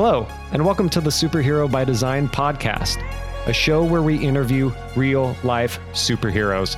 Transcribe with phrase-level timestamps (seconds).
[0.00, 3.02] Hello, and welcome to the Superhero by Design podcast,
[3.48, 6.76] a show where we interview real life superheroes.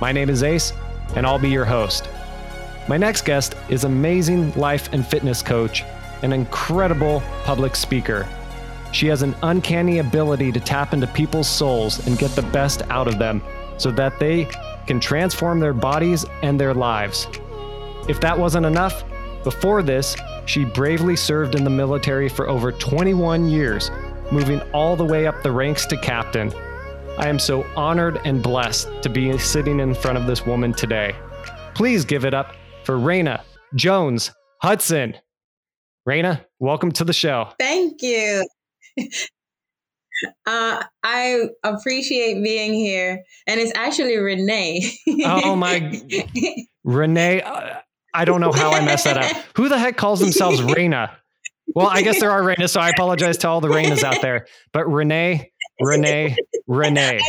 [0.00, 0.72] My name is Ace,
[1.14, 2.08] and I'll be your host.
[2.88, 5.84] My next guest is amazing life and fitness coach,
[6.22, 8.28] an incredible public speaker.
[8.90, 13.06] She has an uncanny ability to tap into people's souls and get the best out
[13.06, 13.42] of them
[13.78, 14.46] so that they
[14.88, 17.28] can transform their bodies and their lives.
[18.08, 19.04] If that wasn't enough,
[19.44, 23.90] before this, she bravely served in the military for over 21 years,
[24.32, 26.52] moving all the way up the ranks to captain.
[27.18, 31.14] I am so honored and blessed to be sitting in front of this woman today.
[31.74, 32.54] Please give it up
[32.84, 33.42] for Raina
[33.74, 34.30] Jones
[34.62, 35.16] Hudson.
[36.08, 37.50] Raina, welcome to the show.
[37.58, 38.46] Thank you.
[40.46, 44.80] Uh, I appreciate being here, and it's actually Renea.
[45.26, 45.80] oh my,
[46.86, 47.44] Renea!
[47.44, 47.80] Uh,
[48.14, 49.44] I don't know how I messed that up.
[49.56, 51.14] Who the heck calls themselves Raina?
[51.74, 54.46] Well, I guess there are Rainas, so I apologize to all the Rainas out there.
[54.72, 55.46] But Renea,
[55.82, 56.34] Renea,
[56.68, 57.20] Renea.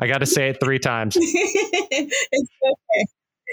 [0.00, 1.16] I, got to say it three times.
[1.20, 3.06] it's okay.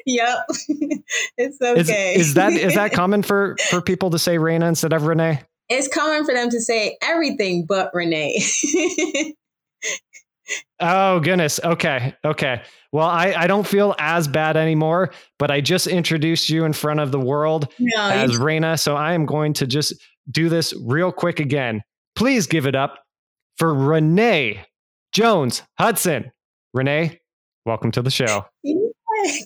[0.06, 0.38] Yep,
[1.38, 2.16] it's okay.
[2.16, 5.44] Is, is, that is that common for for people to say Raina instead of Renea?
[5.70, 8.34] It's common for them to say everything but Renea.
[10.80, 11.60] Oh goodness.
[11.64, 12.16] Okay.
[12.24, 12.62] Okay.
[12.92, 17.00] Well, I, I don't feel as bad anymore, but I just introduced you in front
[17.00, 18.80] of the world no, as you- Raina.
[18.80, 19.94] So I am going to just
[20.32, 21.82] do this real quick again.
[22.16, 23.00] Please give it up
[23.58, 24.60] for Renea
[25.14, 26.32] Jones Hudson.
[26.76, 27.18] Renea,
[27.66, 28.46] welcome to the show.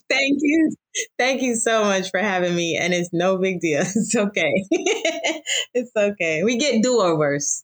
[0.10, 0.76] Thank you.
[1.18, 2.78] Thank you so much for having me.
[2.80, 3.82] And it's no big deal.
[3.86, 4.52] It's okay.
[5.74, 6.44] it's okay.
[6.44, 7.64] We get do overs.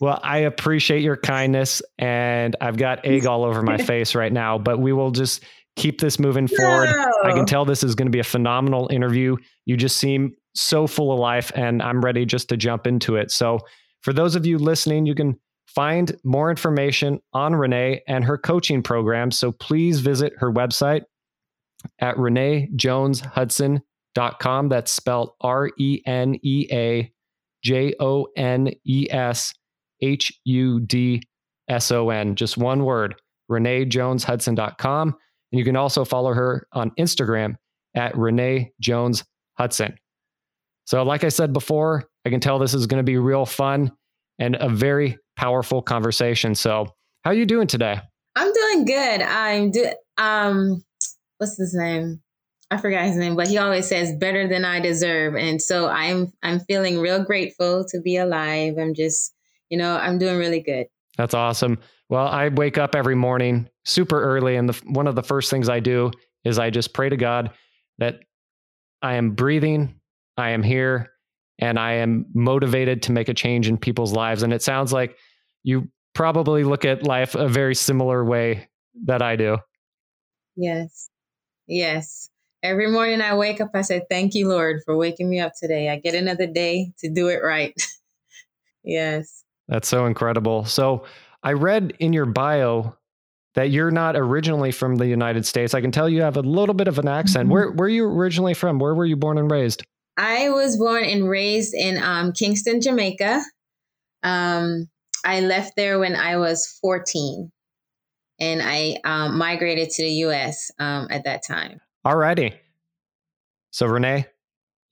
[0.00, 4.58] Well, I appreciate your kindness, and I've got egg all over my face right now,
[4.58, 5.44] but we will just
[5.76, 6.90] keep this moving forward.
[6.90, 7.12] No.
[7.24, 9.36] I can tell this is going to be a phenomenal interview.
[9.64, 13.30] You just seem so full of life, and I'm ready just to jump into it.
[13.30, 13.60] So,
[14.02, 18.82] for those of you listening, you can find more information on Renea and her coaching
[18.82, 19.30] program.
[19.30, 21.02] So, please visit her website
[22.00, 24.68] at reneajoneshudson.com.
[24.68, 27.12] That's spelled R E N E A
[27.62, 29.54] J O N E S
[30.00, 31.22] H U D
[31.68, 33.14] S O N, just one word,
[33.50, 35.08] reneajoneshudson.com.
[35.52, 37.56] And you can also follow her on Instagram
[37.94, 39.24] at Renea Jones
[39.58, 39.96] Hudson.
[40.84, 43.92] So, like I said before, I can tell this is going to be real fun
[44.38, 46.54] and a very powerful conversation.
[46.54, 46.86] So,
[47.24, 48.00] how are you doing today?
[48.36, 49.22] I'm doing good.
[49.22, 50.84] I'm do um
[51.38, 52.22] what's his name?
[52.70, 55.34] I forgot his name, but he always says better than I deserve.
[55.36, 58.74] And so I'm I'm feeling real grateful to be alive.
[58.78, 59.32] I'm just
[59.70, 60.86] you know, I'm doing really good.
[61.16, 61.78] That's awesome.
[62.08, 65.68] Well, I wake up every morning super early, and the, one of the first things
[65.68, 66.10] I do
[66.44, 67.50] is I just pray to God
[67.98, 68.20] that
[69.02, 70.00] I am breathing,
[70.36, 71.10] I am here,
[71.58, 74.42] and I am motivated to make a change in people's lives.
[74.42, 75.16] And it sounds like
[75.64, 78.68] you probably look at life a very similar way
[79.04, 79.58] that I do.
[80.56, 81.10] Yes.
[81.66, 82.30] Yes.
[82.62, 85.88] Every morning I wake up, I say, Thank you, Lord, for waking me up today.
[85.88, 87.74] I get another day to do it right.
[88.84, 89.44] yes.
[89.68, 90.64] That's so incredible.
[90.64, 91.04] So
[91.42, 92.96] I read in your bio
[93.54, 95.74] that you're not originally from the United States.
[95.74, 97.44] I can tell you have a little bit of an accent.
[97.44, 97.52] Mm-hmm.
[97.52, 98.78] Where where are you originally from?
[98.78, 99.84] Where were you born and raised?
[100.16, 103.42] I was born and raised in um, Kingston, Jamaica.
[104.22, 104.88] Um,
[105.24, 107.50] I left there when I was 14,
[108.40, 110.70] and I um, migrated to the U.S.
[110.78, 111.80] Um, at that time.
[112.06, 112.54] Alrighty.
[113.72, 114.26] So Renea,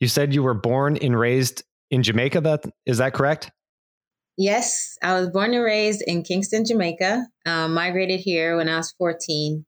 [0.00, 2.40] you said you were born and raised in Jamaica.
[2.42, 3.50] That is that correct?
[4.36, 7.26] Yes, I was born and raised in Kingston, Jamaica.
[7.46, 9.64] Um, migrated here when I was 14.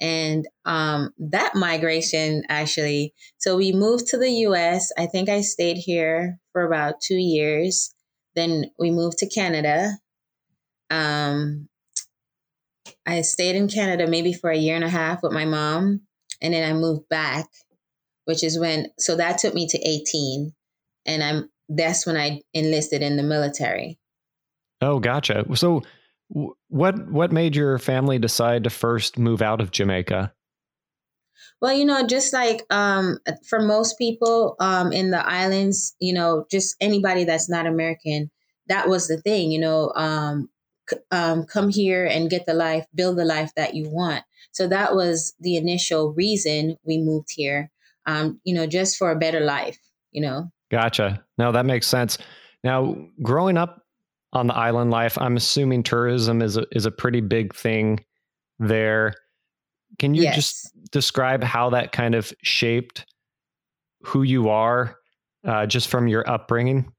[0.00, 4.92] And um, that migration actually, so we moved to the US.
[4.96, 7.94] I think I stayed here for about two years.
[8.34, 9.92] Then we moved to Canada.
[10.90, 11.68] Um,
[13.06, 16.02] I stayed in Canada maybe for a year and a half with my mom.
[16.42, 17.46] And then I moved back,
[18.26, 20.52] which is when, so that took me to 18.
[21.06, 23.98] And I'm that's when I enlisted in the military.
[24.80, 25.44] Oh, gotcha.
[25.56, 25.82] So,
[26.68, 30.32] what what made your family decide to first move out of Jamaica?
[31.60, 33.18] Well, you know, just like um,
[33.48, 38.30] for most people um, in the islands, you know, just anybody that's not American,
[38.68, 40.50] that was the thing, you know, um,
[40.88, 44.24] c- um, come here and get the life, build the life that you want.
[44.52, 47.70] So that was the initial reason we moved here,
[48.06, 49.78] um, you know, just for a better life,
[50.12, 50.50] you know.
[50.70, 51.24] Gotcha.
[51.38, 52.18] No, that makes sense.
[52.64, 53.82] Now, growing up
[54.32, 58.00] on the island life, I'm assuming tourism is a, is a pretty big thing
[58.58, 59.14] there.
[59.98, 60.34] Can you yes.
[60.34, 63.06] just describe how that kind of shaped
[64.02, 64.96] who you are,
[65.46, 66.92] uh, just from your upbringing?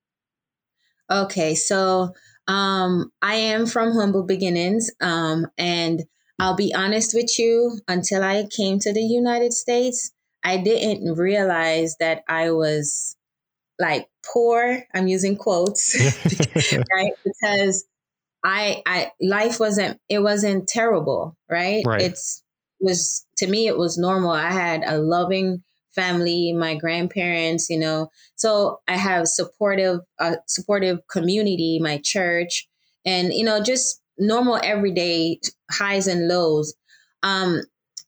[1.11, 2.13] Okay, so
[2.47, 6.03] um, I am from humble beginnings, um, and
[6.39, 7.79] I'll be honest with you.
[7.87, 10.11] Until I came to the United States,
[10.43, 13.16] I didn't realize that I was
[13.79, 14.83] like poor.
[14.93, 15.95] I'm using quotes,
[16.93, 17.13] right?
[17.23, 17.85] Because
[18.43, 21.83] I, I, life wasn't, it wasn't terrible, right?
[21.85, 22.01] Right.
[22.01, 22.43] It's
[22.79, 24.31] was to me, it was normal.
[24.31, 25.63] I had a loving
[25.95, 28.09] family, my grandparents, you know.
[28.35, 32.67] So I have supportive, uh, supportive community, my church,
[33.05, 35.39] and you know, just normal everyday
[35.71, 36.75] highs and lows.
[37.23, 37.61] Um,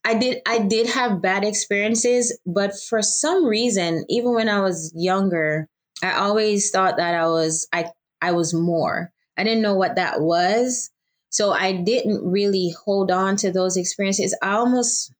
[0.04, 4.92] I did I did have bad experiences, but for some reason, even when I was
[4.94, 5.68] younger,
[6.02, 7.90] I always thought that I was I
[8.22, 9.12] I was more.
[9.36, 10.90] I didn't know what that was.
[11.30, 14.36] So I didn't really hold on to those experiences.
[14.42, 15.12] I almost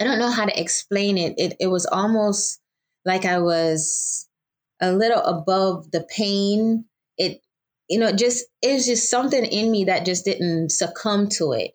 [0.00, 1.34] I don't know how to explain it.
[1.38, 2.60] It it was almost
[3.04, 4.28] like I was
[4.80, 6.86] a little above the pain.
[7.18, 7.40] It
[7.88, 11.72] you know, just it was just something in me that just didn't succumb to it.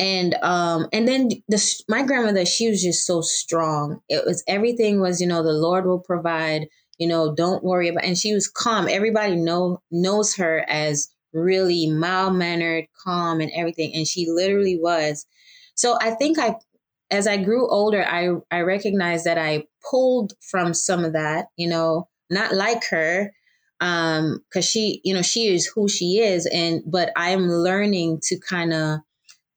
[0.00, 4.00] And um and then the my grandmother, she was just so strong.
[4.08, 6.68] It was everything was, you know, the Lord will provide,
[6.98, 8.88] you know, don't worry about and she was calm.
[8.88, 13.94] Everybody know knows her as really mild mannered, calm and everything.
[13.94, 15.26] And she literally was.
[15.74, 16.56] So I think I
[17.10, 21.68] as I grew older, I, I recognized that I pulled from some of that, you
[21.68, 23.32] know, not like her,
[23.80, 26.46] um, cause she, you know, she is who she is.
[26.46, 29.00] And, but I'm learning to kind of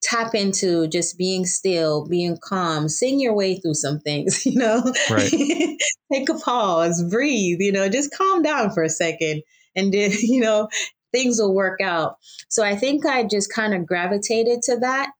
[0.04, 4.82] tap into just being still, being calm, sing your way through some things, you know,
[5.10, 5.30] right.
[6.12, 9.42] take a pause, breathe, you know, just calm down for a second.
[9.74, 10.68] And then, you know,
[11.12, 12.16] things will work out.
[12.48, 15.10] So I think I just kind of gravitated to that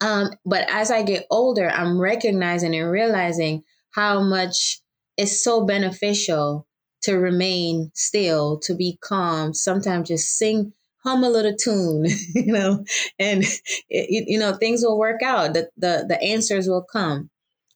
[0.00, 4.80] um, but as I get older, I'm recognizing and realizing how much
[5.16, 6.66] it's so beneficial
[7.02, 10.72] to remain still, to be calm, sometimes just sing,
[11.06, 12.84] hum a little tune, you know,
[13.18, 13.44] and,
[13.88, 15.54] it, you know, things will work out.
[15.54, 17.30] The, the, the answers will come.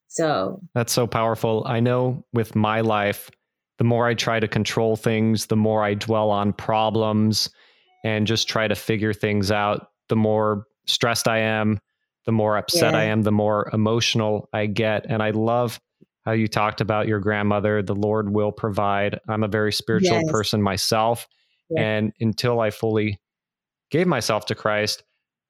[0.09, 1.63] So that's so powerful.
[1.67, 3.31] I know with my life,
[3.79, 7.49] the more I try to control things, the more I dwell on problems
[8.05, 11.79] and just try to figure things out, the more stressed I am,
[12.27, 12.99] the more upset yeah.
[12.99, 15.07] I am, the more emotional I get.
[15.09, 15.81] And I love
[16.25, 17.83] how you talked about your grandmother.
[17.83, 19.19] The Lord will provide.
[19.29, 20.31] I'm a very spiritual yes.
[20.31, 21.29] person myself.
[21.71, 21.83] Yeah.
[21.83, 23.21] And until I fully
[23.91, 25.03] gave myself to Christ,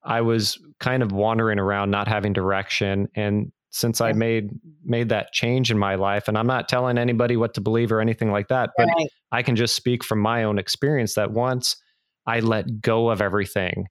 [0.03, 3.07] I was kind of wandering around, not having direction.
[3.15, 4.07] And since yeah.
[4.07, 4.51] I made
[4.83, 8.01] made that change in my life, and I'm not telling anybody what to believe or
[8.01, 9.07] anything like that, but right.
[9.31, 11.75] I can just speak from my own experience that once
[12.25, 13.87] I let go of everything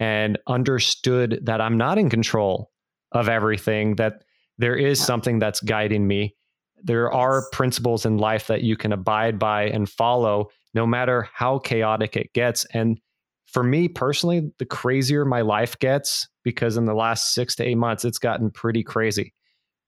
[0.00, 2.70] and understood that I'm not in control
[3.12, 4.22] of everything, that
[4.58, 6.36] there is something that's guiding me.
[6.82, 11.58] There are principles in life that you can abide by and follow, no matter how
[11.58, 12.64] chaotic it gets.
[12.74, 13.00] And
[13.46, 17.76] for me personally, the crazier my life gets, because in the last six to eight
[17.76, 19.32] months, it's gotten pretty crazy.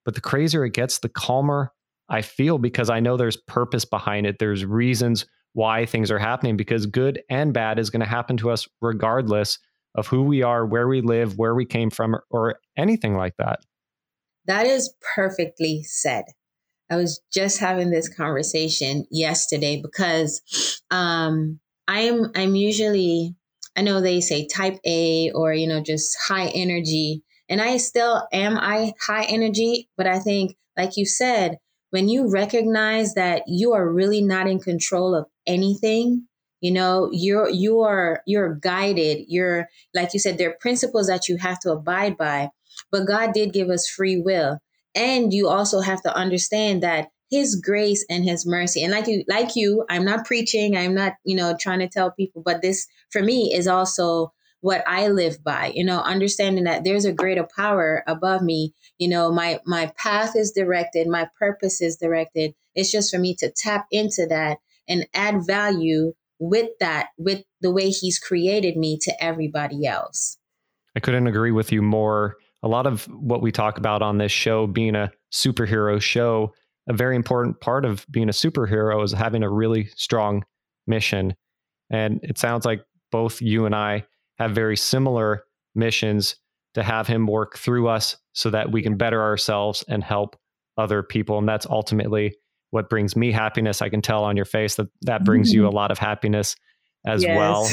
[0.04, 1.72] But the crazier it gets, the calmer
[2.08, 4.38] I feel because I know there's purpose behind it.
[4.38, 8.50] There's reasons why things are happening because good and bad is going to happen to
[8.50, 9.58] us regardless
[9.96, 13.60] of who we are, where we live, where we came from, or anything like that.
[14.44, 16.24] That is perfectly said.
[16.90, 23.34] I was just having this conversation yesterday because um, I'm I'm usually
[23.76, 28.26] I know they say type A or you know just high energy, and I still
[28.32, 31.58] am I high energy, but I think like you said,
[31.90, 36.26] when you recognize that you are really not in control of anything,
[36.60, 41.28] you know you're you are you're guided you're like you said there are principles that
[41.28, 42.48] you have to abide by
[42.90, 44.58] but god did give us free will
[44.96, 49.24] and you also have to understand that his grace and his mercy and like you
[49.28, 52.86] like you i'm not preaching i'm not you know trying to tell people but this
[53.10, 57.46] for me is also what i live by you know understanding that there's a greater
[57.56, 62.90] power above me you know my my path is directed my purpose is directed it's
[62.90, 67.90] just for me to tap into that and add value with that, with the way
[67.90, 70.38] he's created me to everybody else.
[70.94, 72.36] I couldn't agree with you more.
[72.66, 76.52] A lot of what we talk about on this show being a superhero show,
[76.88, 80.44] a very important part of being a superhero is having a really strong
[80.84, 81.36] mission.
[81.90, 82.82] And it sounds like
[83.12, 84.04] both you and I
[84.38, 85.44] have very similar
[85.76, 86.34] missions
[86.74, 90.36] to have him work through us so that we can better ourselves and help
[90.76, 91.38] other people.
[91.38, 92.34] And that's ultimately
[92.70, 93.80] what brings me happiness.
[93.80, 95.76] I can tell on your face that that brings you a mm-hmm.
[95.76, 96.56] lot of happiness
[97.06, 97.36] as yes.
[97.36, 97.68] well.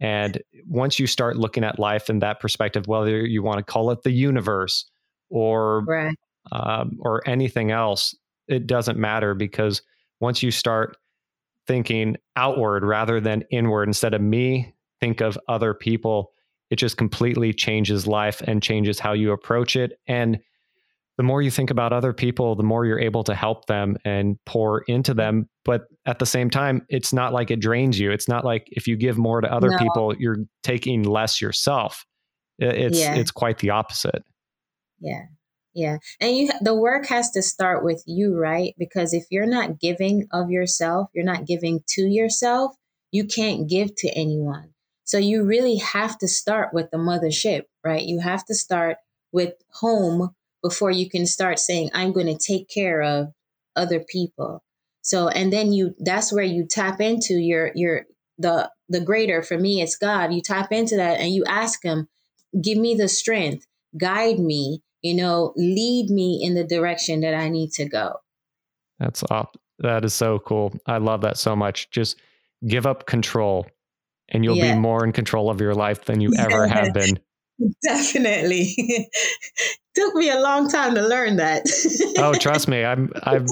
[0.00, 3.90] And once you start looking at life in that perspective, whether you want to call
[3.90, 4.84] it the universe
[5.30, 6.16] or right.
[6.52, 8.14] um, or anything else,
[8.48, 9.82] it doesn't matter because
[10.20, 10.96] once you start
[11.66, 16.32] thinking outward rather than inward instead of me think of other people
[16.70, 20.38] it just completely changes life and changes how you approach it and
[21.16, 24.38] the more you think about other people the more you're able to help them and
[24.46, 28.28] pour into them but at the same time it's not like it drains you it's
[28.28, 29.78] not like if you give more to other no.
[29.78, 32.04] people you're taking less yourself
[32.58, 33.14] it's yeah.
[33.14, 34.24] it's quite the opposite
[35.00, 35.22] yeah
[35.74, 35.98] yeah.
[36.20, 38.74] And you the work has to start with you, right?
[38.78, 42.76] Because if you're not giving of yourself, you're not giving to yourself,
[43.10, 44.70] you can't give to anyone.
[45.04, 48.02] So you really have to start with the mothership, right?
[48.02, 48.96] You have to start
[49.32, 53.28] with home before you can start saying I'm going to take care of
[53.76, 54.64] other people.
[55.02, 58.06] So and then you that's where you tap into your your
[58.38, 60.32] the the greater for me it's God.
[60.32, 62.08] You tap into that and you ask him,
[62.60, 63.66] give me the strength,
[63.98, 68.14] guide me, you know, lead me in the direction that I need to go.
[68.98, 69.58] That's up.
[69.80, 70.72] That is so cool.
[70.86, 71.90] I love that so much.
[71.90, 72.18] Just
[72.66, 73.66] give up control
[74.30, 74.72] and you'll yeah.
[74.72, 77.18] be more in control of your life than you ever have been.
[77.82, 79.08] Definitely.
[79.94, 81.64] Took me a long time to learn that.
[82.18, 82.84] oh, trust me.
[82.84, 83.46] I'm I'm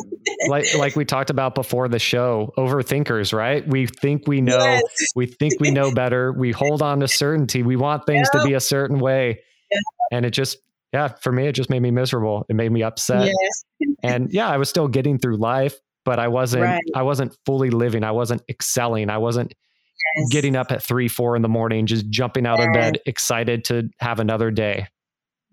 [0.49, 3.67] like like we talked about before the show, overthinkers, right?
[3.67, 4.83] We think we know, yes.
[5.15, 6.33] we think we know better.
[6.33, 7.63] We hold on to certainty.
[7.63, 9.41] We want things to be a certain way.
[10.11, 10.59] And it just
[10.93, 12.45] yeah, for me, it just made me miserable.
[12.49, 13.27] It made me upset.
[13.27, 13.89] Yes.
[14.03, 16.83] and yeah, I was still getting through life, but I wasn't, right.
[16.95, 18.05] I wasn't fully living.
[18.05, 19.09] I wasn't excelling.
[19.09, 19.55] I wasn't
[20.17, 20.29] yes.
[20.31, 22.67] getting up at three, four in the morning, just jumping out yes.
[22.67, 24.87] of bed, excited to have another day.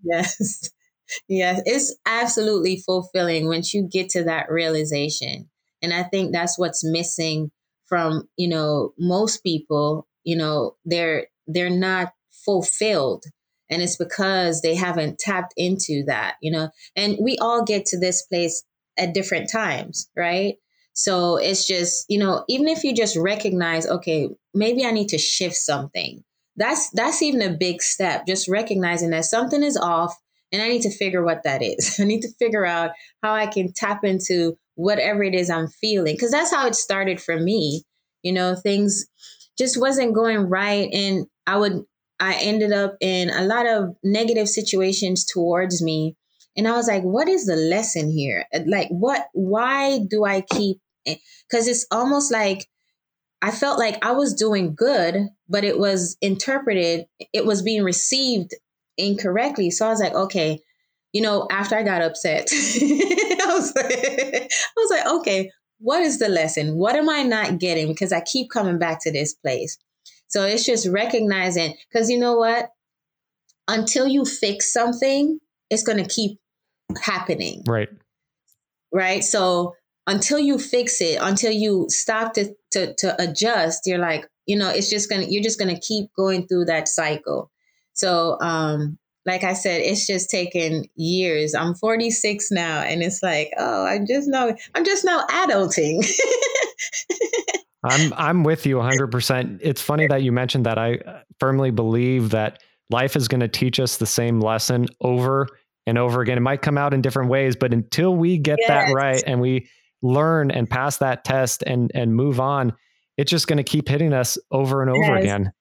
[0.02, 0.70] Yes.
[1.28, 1.60] Yes.
[1.66, 5.50] It's absolutely fulfilling once you get to that realization.
[5.82, 7.50] And I think that's what's missing
[7.86, 12.12] from, you know, most people, you know, they're, they're not
[12.44, 13.24] fulfilled
[13.70, 17.98] and it's because they haven't tapped into that, you know, and we all get to
[17.98, 18.64] this place
[18.98, 20.56] at different times, right?
[20.92, 25.18] So it's just, you know, even if you just recognize, okay, maybe I need to
[25.18, 26.22] shift something.
[26.56, 28.26] That's that's even a big step.
[28.26, 30.14] Just recognizing that something is off
[30.52, 31.96] and I need to figure what that is.
[32.00, 32.90] I need to figure out
[33.22, 37.20] how I can tap into whatever it is I'm feeling cuz that's how it started
[37.20, 37.84] for me.
[38.22, 39.06] You know, things
[39.58, 41.84] just wasn't going right and I would
[42.18, 46.16] I ended up in a lot of negative situations towards me.
[46.56, 48.44] And I was like, what is the lesson here?
[48.66, 52.66] Like, what, why do I keep, because it's almost like
[53.42, 58.54] I felt like I was doing good, but it was interpreted, it was being received
[58.98, 59.70] incorrectly.
[59.70, 60.60] So I was like, okay,
[61.12, 66.18] you know, after I got upset, I, was like, I was like, okay, what is
[66.18, 66.76] the lesson?
[66.76, 67.88] What am I not getting?
[67.88, 69.78] Because I keep coming back to this place.
[70.28, 72.68] So it's just recognizing, because you know what?
[73.66, 75.38] Until you fix something,
[75.70, 76.38] it's going to keep
[76.96, 77.62] happening.
[77.66, 77.88] Right.
[78.92, 79.22] Right.
[79.22, 79.74] So
[80.06, 84.68] until you fix it, until you stop to, to, to adjust, you're like, you know,
[84.68, 87.50] it's just going to, you're just going to keep going through that cycle.
[87.92, 91.54] So, um, like I said, it's just taken years.
[91.54, 96.04] I'm 46 now, and it's like, oh, I'm just now, I'm just now adulting.
[97.84, 99.60] I'm I'm with you 100%.
[99.62, 100.78] It's funny that you mentioned that.
[100.78, 105.48] I firmly believe that life is going to teach us the same lesson over
[105.90, 106.38] and over again.
[106.38, 108.68] It might come out in different ways, but until we get yes.
[108.68, 109.68] that right and we
[110.02, 112.72] learn and pass that test and and move on,
[113.18, 115.22] it's just going to keep hitting us over and over yes.
[115.22, 115.52] again.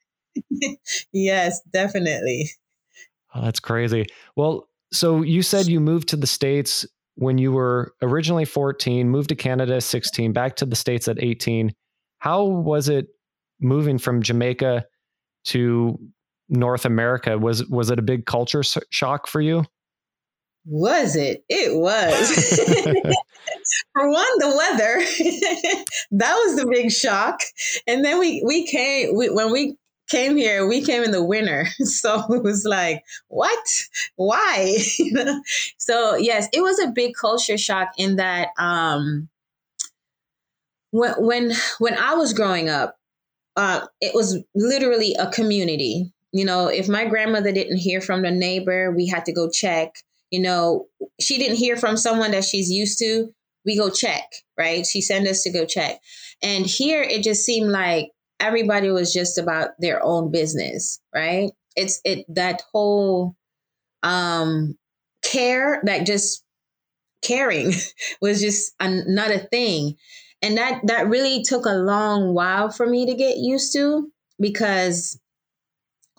[1.11, 2.49] yes, definitely.
[3.35, 4.05] Oh, that's crazy.
[4.37, 9.29] Well, so you said you moved to the states when you were originally 14, moved
[9.29, 11.73] to Canada 16, back to the states at 18
[12.19, 13.07] how was it
[13.59, 14.85] moving from Jamaica
[15.45, 15.99] to
[16.49, 17.37] North America?
[17.37, 19.65] Was was it a big culture shock for you?
[20.71, 21.43] Was it?
[21.49, 22.29] It was.
[23.93, 25.85] for one, the weather.
[26.11, 27.39] that was the big shock.
[27.87, 31.67] And then we we came we, when we came here, we came in the winter.
[31.79, 33.67] So it was like, what?
[34.15, 34.77] Why?
[35.79, 39.27] so yes, it was a big culture shock in that um
[40.91, 42.95] when when when I was growing up,
[43.55, 46.13] uh, it was literally a community.
[46.31, 49.95] You know, if my grandmother didn't hear from the neighbor, we had to go check.
[50.31, 50.87] You know,
[51.19, 53.33] she didn't hear from someone that she's used to,
[53.65, 54.23] we go check,
[54.57, 54.85] right?
[54.85, 55.99] She sent us to go check.
[56.41, 61.51] And here it just seemed like everybody was just about their own business, right?
[61.75, 63.35] It's it that whole
[64.03, 64.77] um
[65.21, 66.43] care that just
[67.21, 67.73] caring
[68.21, 69.95] was just another thing
[70.41, 74.09] and that that really took a long while for me to get used to
[74.39, 75.19] because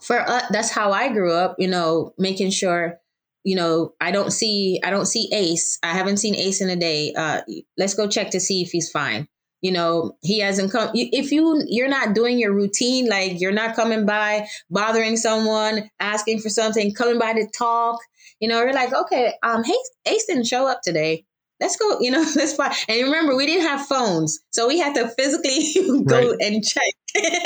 [0.02, 2.98] for us that's how i grew up you know making sure
[3.44, 5.78] you know i don't see i don't see ace.
[5.82, 7.12] I haven't seen ace in a day.
[7.16, 7.40] Uh
[7.76, 9.28] let's go check to see if he's fine.
[9.62, 13.76] You know he hasn't come if you you're not doing your routine like you're not
[13.76, 17.98] coming by bothering someone asking for something coming by to talk
[18.40, 21.24] you know you're like okay um hey ace didn't show up today.
[21.60, 24.94] Let's go you know let's fine and remember we didn't have phones so we had
[24.94, 26.40] to physically go right.
[26.40, 26.94] and check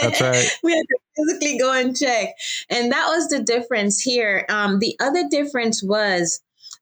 [0.01, 0.51] that's right.
[0.63, 2.29] We had to physically go and check.
[2.71, 4.47] And that was the difference here.
[4.49, 6.41] Um the other difference was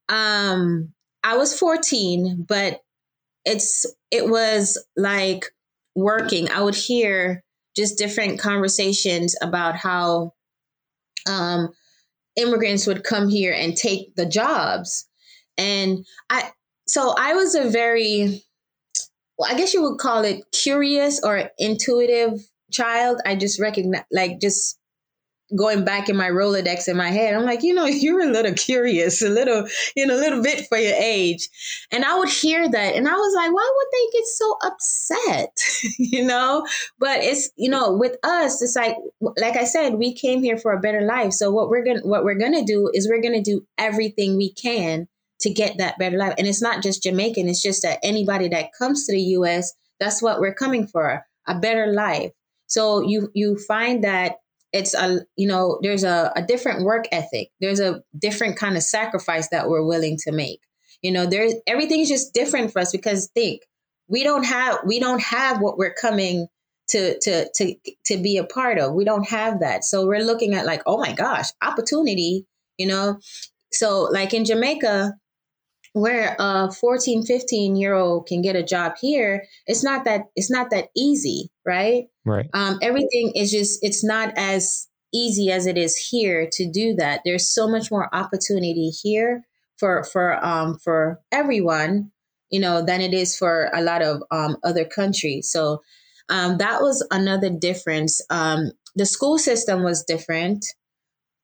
[0.09, 2.83] um i was 14 but
[3.45, 5.47] it's it was like
[5.95, 6.51] working.
[6.51, 7.43] I would hear
[7.77, 10.35] just different conversations about how
[11.29, 11.71] um,
[12.37, 15.09] immigrants would come here and take the jobs,
[15.59, 16.51] and I
[16.87, 18.43] so I was a very
[19.39, 23.21] well, I guess you would call it curious or intuitive child.
[23.27, 24.79] I just recognize like just
[25.57, 28.55] going back in my Rolodex in my head, I'm like, you know, you're a little
[28.55, 31.49] curious, a little, you know, a little bit for your age.
[31.91, 35.59] And I would hear that and I was like, why would they get so upset?
[35.99, 36.67] you know?
[36.99, 40.73] But it's, you know, with us, it's like like I said, we came here for
[40.73, 41.33] a better life.
[41.33, 45.09] So what we're gonna what we're gonna do is we're gonna do everything we can
[45.41, 46.35] to get that better life.
[46.39, 50.23] And it's not just Jamaican, it's just that anybody that comes to the US, that's
[50.23, 52.31] what we're coming for, a better life.
[52.73, 54.37] So you you find that
[54.73, 57.49] it's a you know there's a, a different work ethic.
[57.61, 60.61] There's a different kind of sacrifice that we're willing to make.
[61.03, 63.63] You know there's everything's just different for us because think
[64.09, 66.47] we don't have we don't have what we're coming
[66.89, 67.75] to to to
[68.07, 68.95] to be a part of.
[68.95, 69.85] We don't have that.
[69.85, 72.47] So we're looking at like oh my gosh opportunity
[72.79, 73.19] you know?
[73.73, 75.13] So like in jamaica
[75.93, 80.51] where a 14 15 year old can get a job here it's not that it's
[80.51, 82.05] not that easy right?
[82.25, 82.49] Right.
[82.53, 87.21] Um, everything is just it's not as easy as it is here to do that.
[87.25, 89.45] There's so much more opportunity here
[89.79, 92.13] for for um for everyone
[92.51, 95.51] you know than it is for a lot of um other countries.
[95.51, 95.83] So
[96.29, 98.21] um that was another difference.
[98.31, 100.65] Um the school system was different.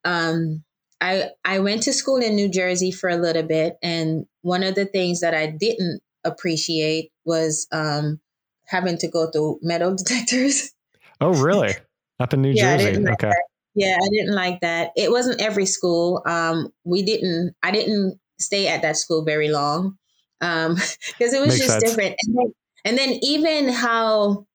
[0.04, 0.64] Um
[1.00, 4.74] I I went to school in New Jersey for a little bit, and one of
[4.74, 8.20] the things that I didn't appreciate was um,
[8.66, 10.72] having to go through metal detectors.
[11.20, 11.74] Oh, really?
[12.20, 13.00] Up in New yeah, Jersey?
[13.00, 13.28] Like okay.
[13.28, 13.42] That.
[13.74, 14.90] Yeah, I didn't like that.
[14.96, 16.22] It wasn't every school.
[16.26, 17.54] Um, we didn't.
[17.62, 19.96] I didn't stay at that school very long
[20.40, 20.76] because um,
[21.20, 21.84] it was Makes just sense.
[21.84, 22.16] different.
[22.22, 22.52] And then,
[22.84, 24.46] and then even how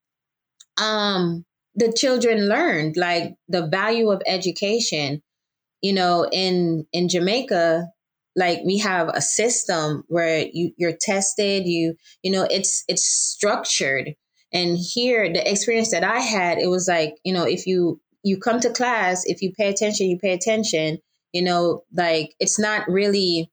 [0.82, 5.21] um, the children learned, like the value of education
[5.84, 7.89] you know, in in Jamaica,
[8.36, 14.15] like we have a system where you you're tested, you you know, it's it's structured.
[14.54, 18.38] And here, the experience that I had, it was like, you know, if you you
[18.39, 21.00] come to class, if you pay attention, you pay attention.
[21.34, 23.52] You know, like it's not really.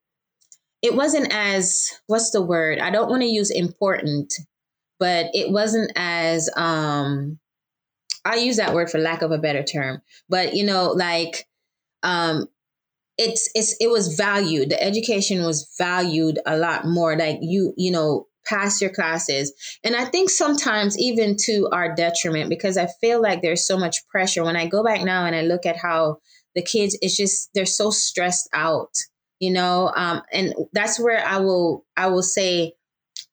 [0.81, 2.79] It wasn't as what's the word?
[2.79, 4.33] I don't want to use important,
[4.99, 7.39] but it wasn't as um
[8.23, 10.01] I use that word for lack of a better term.
[10.29, 11.47] But you know, like
[12.03, 12.47] um,
[13.17, 14.69] it's it's it was valued.
[14.69, 17.15] The education was valued a lot more.
[17.17, 22.49] Like you you know pass your classes, and I think sometimes even to our detriment
[22.49, 24.43] because I feel like there's so much pressure.
[24.43, 26.17] When I go back now and I look at how
[26.55, 28.93] the kids, it's just they're so stressed out,
[29.39, 29.91] you know.
[29.95, 32.73] Um, and that's where I will I will say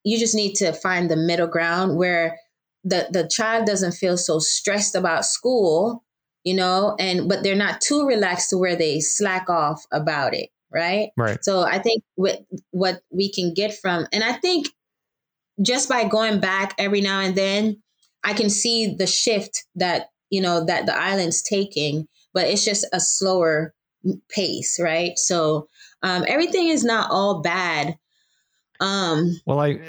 [0.04, 2.38] you just need to find the middle ground where
[2.84, 6.04] the the child doesn't feel so stressed about school
[6.48, 10.48] you know, and but they're not too relaxed to where they slack off about it,
[10.72, 11.10] right?
[11.14, 11.44] Right.
[11.44, 14.68] So I think what what we can get from, and I think
[15.60, 17.82] just by going back every now and then,
[18.24, 22.86] I can see the shift that you know that the island's taking, but it's just
[22.94, 23.74] a slower
[24.30, 25.18] pace, right?
[25.18, 25.68] So
[26.02, 27.98] um, everything is not all bad.
[28.80, 29.80] Um, well, I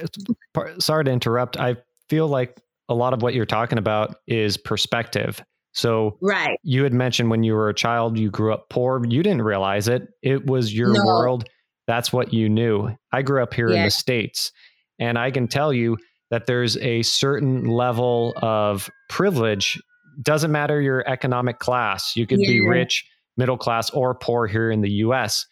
[0.79, 1.55] sorry to interrupt.
[1.55, 1.77] I
[2.09, 2.57] feel like
[2.89, 5.41] a lot of what you're talking about is perspective
[5.79, 6.59] so right.
[6.61, 9.01] you had mentioned when you were a child, you grew up poor.
[9.05, 10.09] You didn't realize it.
[10.21, 11.05] It was your no.
[11.05, 11.47] world.
[11.87, 12.89] That's what you knew.
[13.13, 14.51] I grew up here in the States,
[14.99, 15.97] and I can tell you
[16.31, 19.81] that there's a certain level of privilege.
[20.21, 22.13] Doesn't matter your economic class.
[22.15, 22.51] You could yeah.
[22.51, 23.05] be rich,
[23.37, 25.45] middle class, or poor here in the US.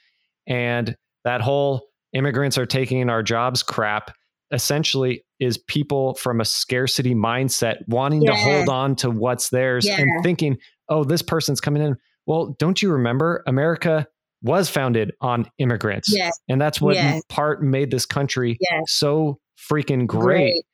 [0.46, 4.12] And that whole immigrants are taking our jobs crap
[4.52, 8.32] essentially is people from a scarcity mindset wanting yeah.
[8.32, 10.00] to hold on to what's theirs yeah.
[10.00, 10.58] and thinking,
[10.90, 11.98] oh, this person's coming in.
[12.26, 14.08] Well, don't you remember America
[14.42, 16.14] was founded on immigrants?
[16.14, 16.38] Yes.
[16.48, 17.22] And that's what yes.
[17.30, 18.84] part made this country yes.
[18.88, 19.40] so
[19.72, 20.38] freaking great.
[20.38, 20.66] great.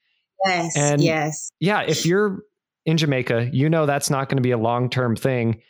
[0.46, 0.78] Yes.
[0.78, 1.52] And yes.
[1.60, 2.40] Yeah, if you're
[2.86, 5.62] in Jamaica, you know that's not going to be a long term thing.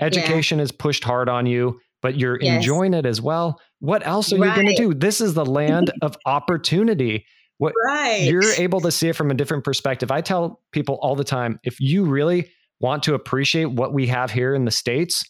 [0.00, 0.64] Education yeah.
[0.64, 2.56] is pushed hard on you, but you're yes.
[2.56, 3.60] enjoying it as well.
[3.80, 4.56] What else are right.
[4.56, 4.94] you going to do?
[4.94, 7.26] This is the land of opportunity
[7.64, 8.22] what right.
[8.22, 10.10] you're able to see it from a different perspective.
[10.10, 14.30] I tell people all the time, if you really want to appreciate what we have
[14.30, 15.24] here in the States,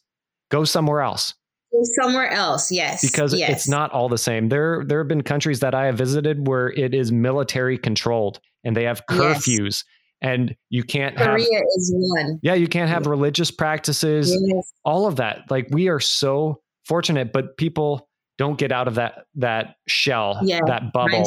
[0.51, 1.35] go somewhere else.
[1.73, 3.09] Go somewhere else, yes.
[3.09, 3.51] Because yes.
[3.51, 4.49] it's not all the same.
[4.49, 8.77] There there have been countries that I have visited where it is military controlled and
[8.77, 9.59] they have curfews.
[9.59, 9.85] Yes.
[10.21, 12.41] And you can't Korea have is one.
[12.43, 14.73] Yeah, you can't have religious practices, yes.
[14.85, 15.43] all of that.
[15.51, 20.61] Like we are so fortunate, but people don't get out of that that shell, yeah,
[20.67, 21.25] that bubble.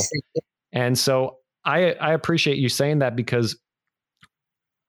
[0.77, 3.57] And so I I appreciate you saying that because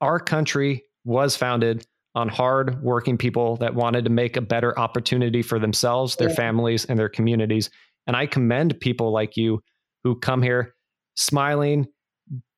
[0.03, 5.40] our country was founded on hard working people that wanted to make a better opportunity
[5.40, 7.70] for themselves, their families, and their communities.
[8.07, 9.62] And I commend people like you
[10.05, 10.74] who come here
[11.16, 11.87] smiling,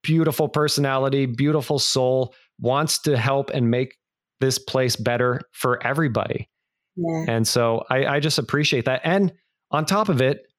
[0.03, 3.97] beautiful personality, beautiful soul, wants to help and make
[4.41, 6.49] this place better for everybody.
[6.97, 7.27] Yeah.
[7.29, 9.03] And so I, I just appreciate that.
[9.05, 9.33] And
[9.71, 10.50] on top of it,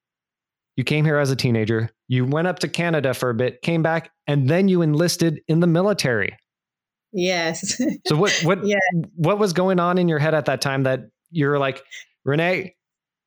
[0.76, 3.82] you came here as a teenager, you went up to Canada for a bit, came
[3.82, 6.36] back, and then you enlisted in the military.
[7.12, 7.80] Yes.
[8.06, 8.78] so what what yeah.
[9.16, 11.82] what was going on in your head at that time that you're like,
[12.26, 12.72] Renea,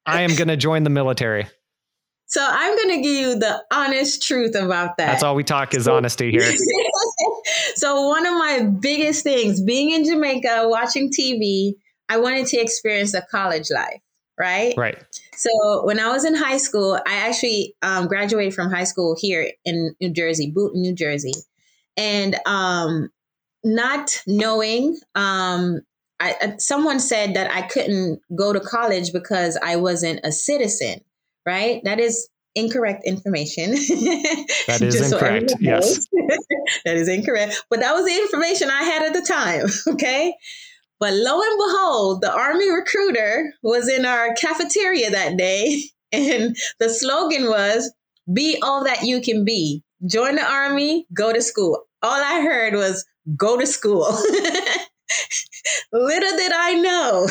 [0.05, 1.47] I am going to join the military?
[2.27, 5.05] So I'm going to give you the honest truth about that.
[5.05, 6.55] That's all we talk is honesty here.
[7.75, 11.73] so one of my biggest things being in Jamaica, watching TV,
[12.10, 14.01] I wanted to experience a college life,
[14.39, 14.73] right?
[14.77, 14.97] Right.
[15.35, 19.51] So when I was in high school, I actually um, graduated from high school here
[19.63, 21.33] in New Jersey, Boonton, New Jersey.
[21.97, 23.09] And um,
[23.63, 25.81] not knowing, um,
[26.19, 31.01] I, someone said that I couldn't go to college because I wasn't a citizen,
[31.45, 31.81] right?
[31.83, 33.75] That is incorrect information.
[34.67, 35.51] That is incorrect.
[35.51, 36.07] So yes.
[36.85, 37.63] that is incorrect.
[37.69, 39.67] But that was the information I had at the time.
[39.95, 40.35] Okay.
[40.99, 45.84] But lo and behold, the Army recruiter was in our cafeteria that day.
[46.12, 47.91] And the slogan was,
[48.31, 49.84] be all that you can be.
[50.05, 51.81] Join the Army, go to school.
[52.01, 53.05] All I heard was,
[53.36, 54.08] go to school.
[55.91, 57.27] Little did I know,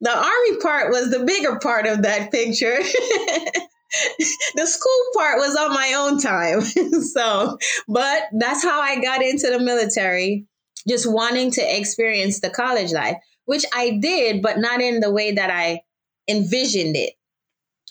[0.00, 2.78] the army part was the bigger part of that picture.
[4.54, 6.60] the school part was on my own time.
[7.02, 10.46] so, but that's how I got into the military,
[10.86, 15.32] just wanting to experience the college life, which I did, but not in the way
[15.32, 15.82] that I
[16.28, 17.14] envisioned it.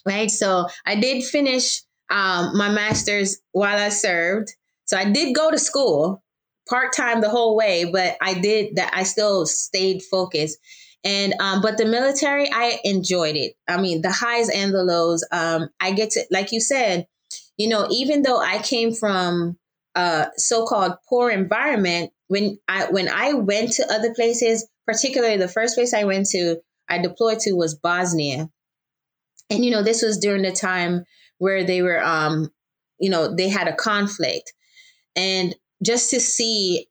[0.05, 0.31] Right.
[0.31, 4.49] So I did finish um, my master's while I served.
[4.85, 6.23] So I did go to school,
[6.67, 8.91] part time the whole way, but I did that.
[8.93, 10.57] I still stayed focused.
[11.03, 13.53] And um, but the military, I enjoyed it.
[13.67, 15.25] I mean, the highs and the lows.
[15.31, 17.07] Um, I get to, like you said,
[17.57, 19.57] you know, even though I came from
[19.95, 25.75] a so-called poor environment, when I when I went to other places, particularly the first
[25.75, 28.49] place I went to, I deployed to was Bosnia,
[29.49, 31.03] and you know, this was during the time
[31.39, 32.49] where they were, um,
[32.99, 34.53] you know, they had a conflict,
[35.13, 36.87] and just to see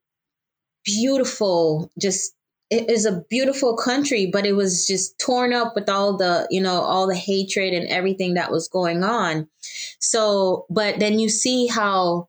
[0.84, 2.34] beautiful, just
[2.68, 6.60] it is a beautiful country, but it was just torn up with all the, you
[6.60, 9.48] know, all the hatred and everything that was going on.
[10.00, 12.28] So, but then you see how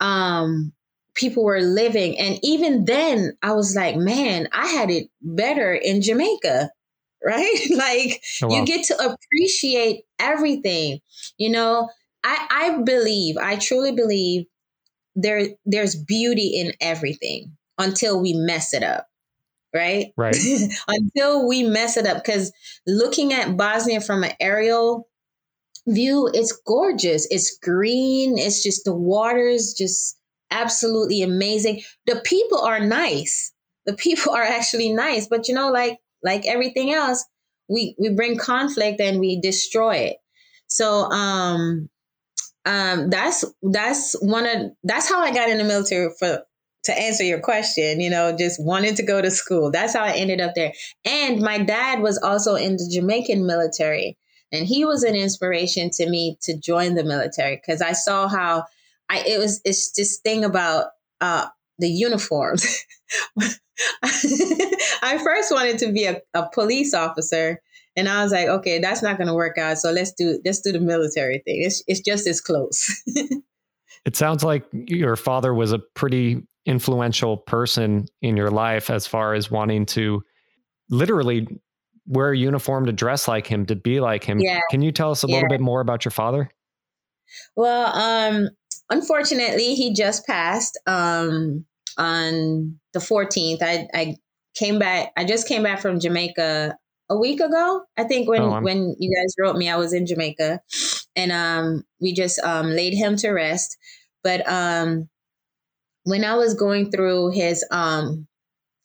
[0.00, 0.72] um
[1.18, 2.18] people were living.
[2.18, 6.70] And even then I was like, man, I had it better in Jamaica.
[7.26, 7.58] Right?
[7.76, 8.56] like oh, wow.
[8.56, 11.00] you get to appreciate everything.
[11.36, 11.90] You know,
[12.22, 14.46] I, I believe, I truly believe
[15.16, 19.08] there there's beauty in everything until we mess it up
[19.74, 20.36] right right
[20.88, 22.52] until we mess it up because
[22.86, 25.08] looking at bosnia from an aerial
[25.86, 30.17] view it's gorgeous it's green it's just the waters just
[30.50, 33.52] absolutely amazing the people are nice
[33.86, 37.24] the people are actually nice but you know like like everything else
[37.68, 40.16] we we bring conflict and we destroy it
[40.66, 41.88] so um
[42.68, 46.42] um, that's that's one of that's how I got in the military for
[46.84, 49.70] to answer your question, you know, just wanted to go to school.
[49.70, 50.72] That's how I ended up there.
[51.04, 54.18] And my dad was also in the Jamaican military,
[54.52, 58.64] and he was an inspiration to me to join the military because I saw how
[59.08, 60.86] I it was it's this thing about
[61.20, 62.84] uh the uniforms.
[65.02, 67.60] I first wanted to be a, a police officer
[67.98, 69.78] and I was like, okay, that's not going to work out.
[69.78, 71.62] So let's do let's do the military thing.
[71.62, 73.02] It's it's just as close.
[74.04, 79.34] it sounds like your father was a pretty influential person in your life as far
[79.34, 80.22] as wanting to
[80.90, 81.48] literally
[82.06, 84.38] wear a uniform to dress like him, to be like him.
[84.38, 84.60] Yeah.
[84.70, 85.34] Can you tell us a yeah.
[85.34, 86.50] little bit more about your father?
[87.56, 88.48] Well, um,
[88.90, 91.64] unfortunately, he just passed um,
[91.96, 93.62] on the 14th.
[93.62, 94.16] I, I
[94.54, 95.12] came back.
[95.16, 96.76] I just came back from Jamaica
[97.08, 97.82] a week ago.
[97.96, 100.60] I think when oh, when you guys wrote me, I was in Jamaica,
[101.16, 103.76] and um, we just um, laid him to rest.
[104.22, 105.08] But um,
[106.04, 108.26] when I was going through his um,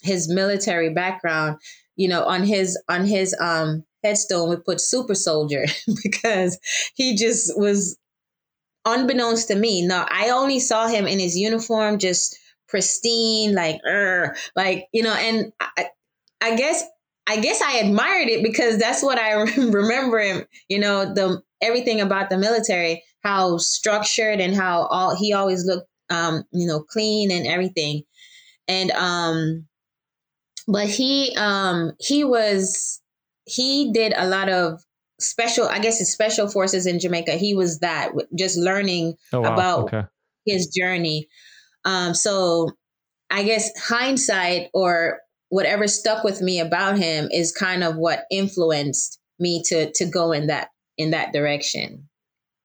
[0.02, 1.58] his military background,
[1.96, 5.66] you know, on his on his um, headstone, we put super soldier
[6.04, 6.60] because
[6.96, 7.98] he just was
[8.86, 9.86] unbeknownst to me.
[9.86, 15.14] Now I only saw him in his uniform, just pristine, like, er, like you know,
[15.14, 15.88] and I,
[16.42, 16.84] I guess
[17.28, 20.46] I guess I admired it because that's what I remember him.
[20.68, 25.88] You know, the everything about the military, how structured and how all he always looked,
[26.10, 28.04] um, you know, clean and everything.
[28.68, 29.68] And um,
[30.68, 33.02] but he um he was
[33.46, 34.82] he did a lot of
[35.24, 37.34] special i guess it's special forces in jamaica.
[37.34, 39.54] He was that just learning oh, wow.
[39.54, 40.04] about okay.
[40.46, 41.28] his journey.
[41.86, 42.72] Um so
[43.30, 49.20] i guess hindsight or whatever stuck with me about him is kind of what influenced
[49.40, 52.10] me to to go in that in that direction.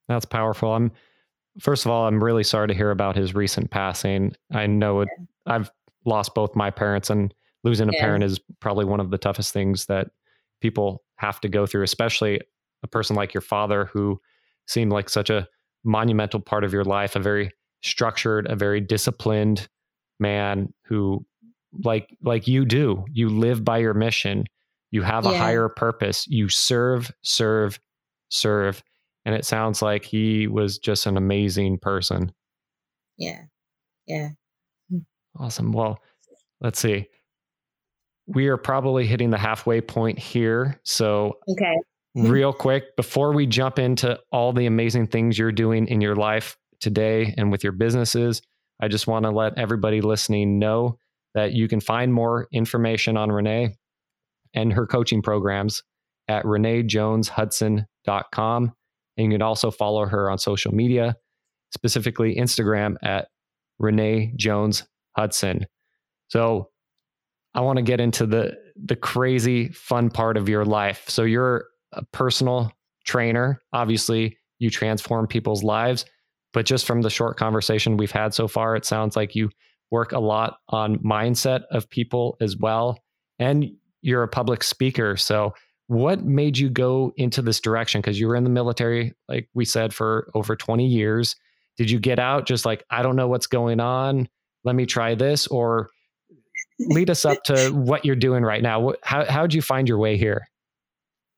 [0.08, 0.72] That's powerful.
[0.72, 0.92] I'm
[1.60, 4.32] first of all i'm really sorry to hear about his recent passing.
[4.52, 5.08] I know it
[5.46, 5.70] i've
[6.04, 9.86] lost both my parents and losing a parent is probably one of the toughest things
[9.86, 10.10] that
[10.60, 12.40] people have to go through, especially
[12.82, 14.20] a person like your father who
[14.66, 15.46] seemed like such a
[15.84, 17.50] monumental part of your life, a very
[17.82, 19.68] structured, a very disciplined
[20.20, 21.24] man who
[21.84, 24.44] like like you do, you live by your mission.
[24.90, 26.26] You have a higher purpose.
[26.28, 27.78] You serve, serve,
[28.30, 28.82] serve.
[29.26, 32.32] And it sounds like he was just an amazing person.
[33.18, 33.42] Yeah.
[34.06, 34.30] Yeah.
[34.90, 35.00] Hmm.
[35.38, 35.72] Awesome.
[35.72, 35.98] Well,
[36.62, 37.06] let's see
[38.28, 40.78] we are probably hitting the halfway point here.
[40.84, 41.78] So, okay.
[42.14, 46.58] real quick, before we jump into all the amazing things you're doing in your life
[46.80, 48.42] today and with your businesses,
[48.80, 50.98] I just want to let everybody listening know
[51.34, 53.72] that you can find more information on Renea
[54.54, 55.82] and her coaching programs
[56.28, 58.72] at reneajoneshudson.com.
[59.16, 61.16] And you can also follow her on social media,
[61.72, 63.28] specifically Instagram at
[63.80, 64.86] Renea Jones
[65.16, 65.66] Hudson.
[66.28, 66.68] So
[67.54, 71.08] I want to get into the the crazy fun part of your life.
[71.08, 72.72] So you're a personal
[73.04, 73.60] trainer.
[73.72, 76.04] Obviously, you transform people's lives,
[76.52, 79.50] but just from the short conversation we've had so far, it sounds like you
[79.90, 82.98] work a lot on mindset of people as well.
[83.38, 83.70] And
[84.02, 85.16] you're a public speaker.
[85.16, 85.54] So
[85.86, 88.00] what made you go into this direction?
[88.00, 91.34] Because you were in the military, like we said, for over 20 years.
[91.76, 94.28] Did you get out just like, I don't know what's going on?
[94.64, 95.46] Let me try this?
[95.46, 95.88] Or
[96.78, 98.92] lead us up to what you're doing right now.
[99.02, 100.48] How how'd you find your way here?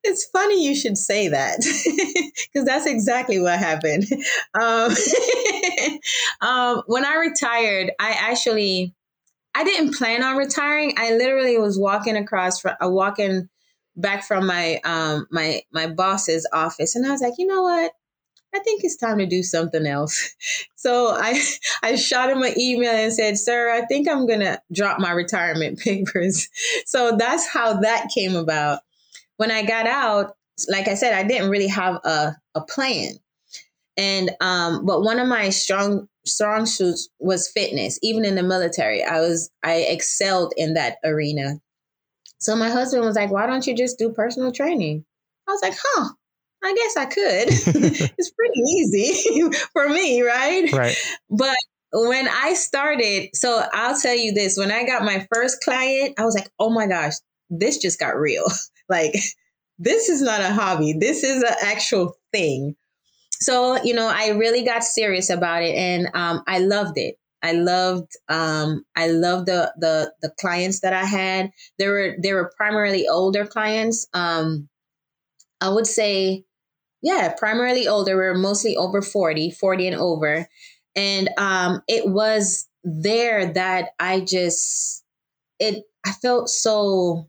[0.02, 1.58] It's funny you should say that
[2.52, 4.04] because that's exactly what happened.
[4.60, 4.92] Um,
[6.40, 8.94] um, when I retired, I actually
[9.54, 10.94] I didn't plan on retiring.
[10.96, 13.48] I literally was walking across from uh, walking
[13.96, 17.92] back from my um my my boss's office, and I was like, you know what?
[18.54, 20.34] I think it's time to do something else.
[20.76, 21.38] So I
[21.82, 25.10] I shot him an email and said, "Sir, I think I'm going to drop my
[25.10, 26.48] retirement papers."
[26.86, 28.80] So that's how that came about.
[29.36, 30.36] When I got out,
[30.70, 33.16] like I said, I didn't really have a a plan.
[33.98, 37.98] And um but one of my strong strong suits was fitness.
[38.02, 41.60] Even in the military, I was I excelled in that arena.
[42.38, 45.04] So my husband was like, "Why don't you just do personal training?"
[45.46, 46.10] I was like, "Huh,
[46.62, 47.48] I guess I could.
[48.18, 50.70] it's pretty easy for me, right?
[50.72, 50.96] Right.
[51.30, 51.56] But
[51.92, 56.24] when I started, so I'll tell you this when I got my first client, I
[56.24, 57.14] was like, oh my gosh,
[57.48, 58.44] this just got real.
[58.88, 59.14] like,
[59.78, 62.76] this is not a hobby, this is an actual thing.
[63.40, 67.16] So, you know, I really got serious about it and um, I loved it.
[67.42, 71.50] I loved um, I loved the the the clients that I had.
[71.78, 74.06] There were they were primarily older clients.
[74.12, 74.68] Um,
[75.60, 76.44] I would say
[77.02, 78.18] yeah, primarily older.
[78.18, 80.46] We are mostly over 40, 40 and over.
[80.94, 85.04] And um, it was there that I just,
[85.58, 87.28] it, I felt so,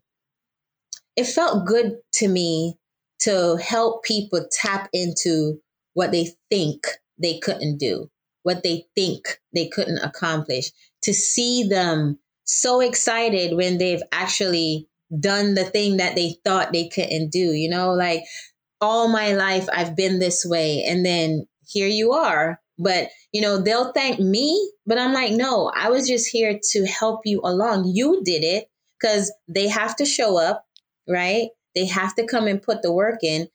[1.15, 2.77] it felt good to me
[3.19, 5.61] to help people tap into
[5.93, 6.87] what they think
[7.21, 8.09] they couldn't do,
[8.43, 10.71] what they think they couldn't accomplish,
[11.03, 14.87] to see them so excited when they've actually
[15.19, 18.23] done the thing that they thought they couldn't do, you know, like
[18.81, 20.83] all my life I've been this way.
[20.83, 22.59] And then here you are.
[22.77, 26.85] But, you know, they'll thank me, but I'm like, no, I was just here to
[26.85, 27.91] help you along.
[27.93, 30.65] You did it because they have to show up,
[31.07, 31.49] right?
[31.75, 33.47] They have to come and put the work in.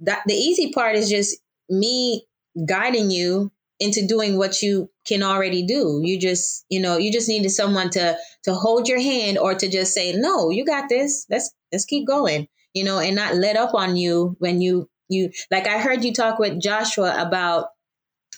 [0.00, 1.36] That the easy part is just
[1.70, 2.26] me
[2.66, 6.00] guiding you into doing what you can already do.
[6.02, 9.68] You just, you know, you just needed someone to to hold your hand or to
[9.68, 11.26] just say, "No, you got this.
[11.30, 15.30] Let's let's keep going." You know, and not let up on you when you you
[15.50, 17.68] like I heard you talk with Joshua about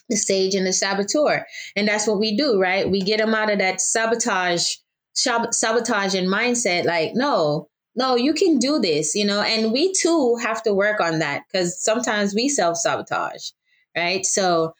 [0.09, 1.45] the sage and the saboteur.
[1.75, 2.89] And that's what we do, right?
[2.89, 4.75] We get them out of that sabotage,
[5.13, 6.85] sabotage and mindset.
[6.85, 11.01] Like, no, no, you can do this, you know, and we too have to work
[11.01, 13.49] on that because sometimes we self sabotage,
[13.95, 14.25] right?
[14.25, 14.75] So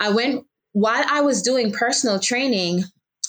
[0.00, 2.84] I went while I was doing personal training,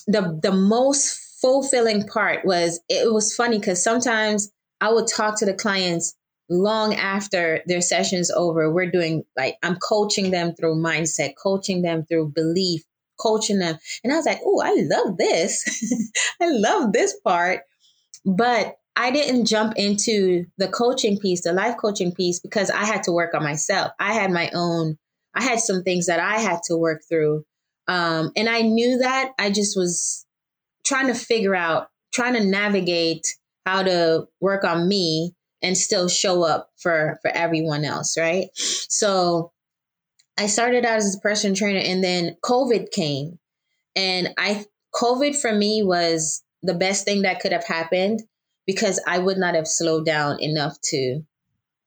[0.07, 5.45] the the most fulfilling part was it was funny because sometimes I would talk to
[5.45, 6.15] the clients
[6.49, 8.71] long after their session's over.
[8.71, 12.83] We're doing like I'm coaching them through mindset, coaching them through belief,
[13.19, 13.77] coaching them.
[14.03, 16.11] And I was like, oh, I love this.
[16.41, 17.61] I love this part.
[18.25, 23.03] But I didn't jump into the coaching piece, the life coaching piece, because I had
[23.03, 23.91] to work on myself.
[23.99, 24.97] I had my own,
[25.33, 27.45] I had some things that I had to work through.
[27.87, 29.31] Um, and I knew that.
[29.39, 30.25] I just was
[30.85, 33.25] trying to figure out, trying to navigate
[33.69, 38.47] how to work on me and still show up for for everyone else, right?
[38.55, 39.51] So
[40.37, 43.39] I started out as a personal trainer and then COVID came.
[43.95, 48.21] And I COVID for me was the best thing that could have happened
[48.65, 51.21] because I would not have slowed down enough to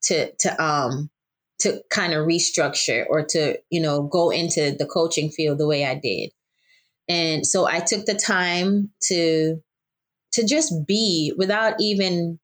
[0.05, 1.11] to to um
[1.61, 5.85] to kind of restructure or to, you know, go into the coaching field the way
[5.85, 6.31] I did.
[7.09, 9.63] And so I took the time to
[10.33, 12.39] to just be without even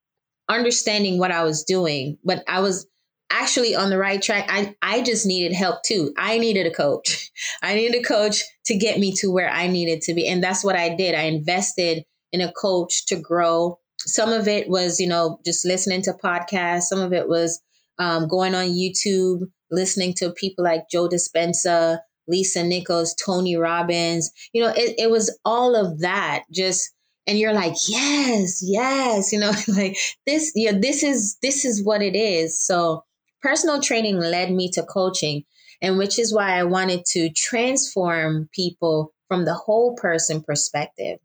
[0.49, 2.87] understanding what I was doing, but I was
[3.31, 4.47] actually on the right track.
[4.49, 6.13] I, I just needed help too.
[6.17, 7.31] I needed a coach.
[7.63, 10.27] I needed a coach to get me to where I needed to be.
[10.27, 11.15] And that's what I did.
[11.15, 13.79] I invested in a coach to grow.
[13.99, 16.83] Some of it was, you know, just listening to podcasts.
[16.83, 17.61] Some of it was
[17.99, 21.99] um, going on YouTube, listening to people like Joe Dispenza,
[22.29, 24.31] Lisa Nichols, Tony Robbins.
[24.53, 26.91] You know, it, it was all of that just
[27.29, 32.03] and you're like yes yes you know like this yeah this is this is what
[32.03, 32.65] it is.
[32.65, 33.05] So
[33.43, 35.45] personal training led me to coaching
[35.81, 41.19] and which is why i wanted to transform people from the whole person perspective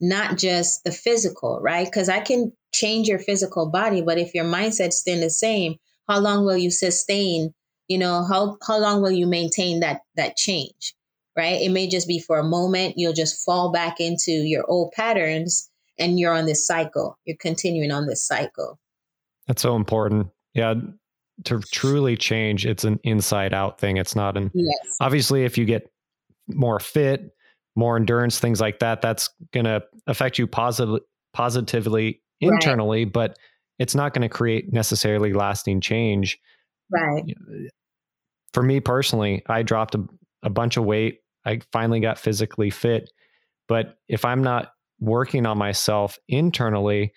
[0.00, 1.86] not just the physical right?
[1.86, 5.76] Because i can change your physical body but if your mindset's still the same
[6.08, 7.52] how long will you sustain
[7.86, 10.94] you know how how long will you maintain that that change
[11.40, 11.60] right?
[11.60, 12.94] It may just be for a moment.
[12.98, 17.18] You'll just fall back into your old patterns and you're on this cycle.
[17.24, 18.78] You're continuing on this cycle.
[19.46, 20.28] That's so important.
[20.52, 20.74] Yeah.
[21.44, 23.96] To truly change, it's an inside out thing.
[23.96, 24.96] It's not an, yes.
[25.00, 25.90] obviously, if you get
[26.48, 27.34] more fit,
[27.74, 31.00] more endurance, things like that, that's going to affect you positively,
[31.32, 33.12] positively internally, right.
[33.12, 33.38] but
[33.78, 36.38] it's not going to create necessarily lasting change.
[36.90, 37.24] Right.
[37.24, 37.68] Uh,
[38.52, 40.04] for me personally, I dropped a,
[40.42, 43.10] a bunch of weight I finally got physically fit.
[43.68, 47.12] But if I'm not working on myself internally,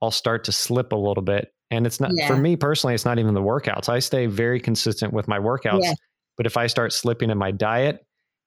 [0.00, 1.52] I'll start to slip a little bit.
[1.70, 2.28] And it's not yeah.
[2.28, 3.88] for me personally, it's not even the workouts.
[3.88, 5.82] I stay very consistent with my workouts.
[5.82, 5.94] Yeah.
[6.36, 8.06] But if I start slipping in my diet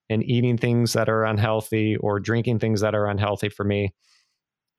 [0.10, 3.94] and eating things that are unhealthy or drinking things that are unhealthy for me,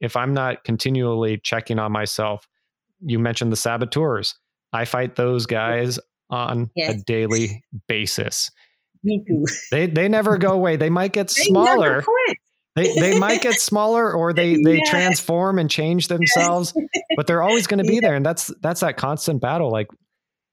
[0.01, 2.49] if I'm not continually checking on myself,
[3.01, 4.39] you mentioned the saboteurs.
[4.73, 5.99] I fight those guys
[6.31, 6.95] on yes.
[6.95, 8.51] a daily basis.
[9.03, 9.45] Me too.
[9.71, 10.77] They they never go away.
[10.77, 12.05] They might get they smaller.
[12.77, 14.91] They they might get smaller or they they yes.
[14.91, 16.75] transform and change themselves,
[17.17, 18.09] but they're always going to be yeah.
[18.09, 18.15] there.
[18.15, 19.71] And that's that's that constant battle.
[19.71, 19.89] Like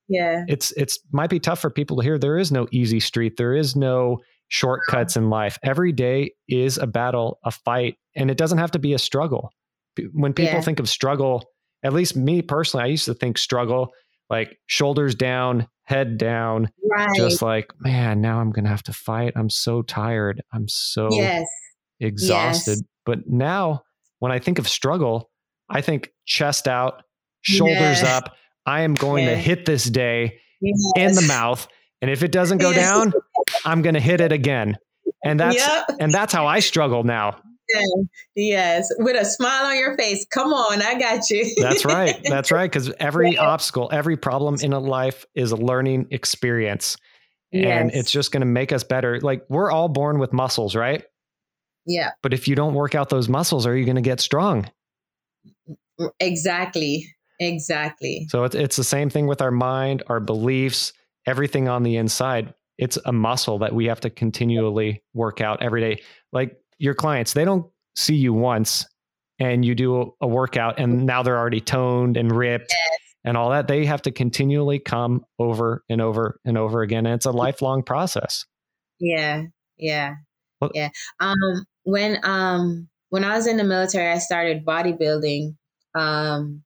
[0.08, 0.46] yeah.
[0.48, 2.18] It's it's might be tough for people to hear.
[2.18, 3.38] There is no easy street.
[3.38, 5.58] There is no shortcuts in life.
[5.64, 9.52] Every day is a battle, a fight, and it doesn't have to be a struggle.
[10.14, 10.62] When people yeah.
[10.62, 11.44] think of struggle,
[11.84, 13.92] at least me personally, I used to think struggle
[14.30, 17.16] like shoulders down, head down, right.
[17.16, 19.32] just like, man, now I'm going to have to fight.
[19.38, 20.44] I'm so tired.
[20.52, 21.48] I'm so yes.
[22.02, 22.80] exhausted.
[22.80, 22.84] Yes.
[23.06, 23.84] But now
[24.20, 25.32] when I think of struggle,
[25.70, 27.04] I think chest out,
[27.42, 28.04] shoulders yes.
[28.04, 28.36] up.
[28.66, 30.40] I am going to hit this day
[30.98, 31.66] in the mouth.
[32.02, 33.14] And if it doesn't go down,
[33.64, 34.78] I'm going to hit it again.
[35.24, 35.86] And that's yep.
[36.00, 37.40] and that's how I struggle now.
[38.36, 40.26] Yes, with a smile on your face.
[40.30, 41.54] Come on, I got you.
[41.58, 42.16] That's right.
[42.24, 42.70] That's right.
[42.70, 43.42] Because every yeah.
[43.42, 46.98] obstacle, every problem in a life is a learning experience.
[47.52, 47.82] Yes.
[47.82, 49.20] And it's just going to make us better.
[49.22, 51.04] Like we're all born with muscles, right?
[51.86, 52.12] Yeah.
[52.22, 54.70] But if you don't work out those muscles, are you going to get strong?
[55.70, 57.08] Mm, mm, exactly.
[57.40, 58.28] Exactly.
[58.30, 60.94] So it's it's the same thing with our mind, our beliefs,
[61.26, 62.54] everything on the inside.
[62.78, 66.02] It's a muscle that we have to continually work out every day.
[66.32, 67.66] Like your clients, they don't
[67.96, 68.86] see you once
[69.40, 73.00] and you do a workout and now they're already toned and ripped yes.
[73.24, 73.68] and all that.
[73.68, 77.06] They have to continually come over and over and over again.
[77.06, 78.46] And it's a lifelong process.
[79.00, 79.44] Yeah.
[79.78, 80.16] Yeah.
[80.60, 80.90] Well, yeah.
[81.20, 85.56] Um, when, um, when I was in the military, I started bodybuilding.
[85.96, 86.64] Um,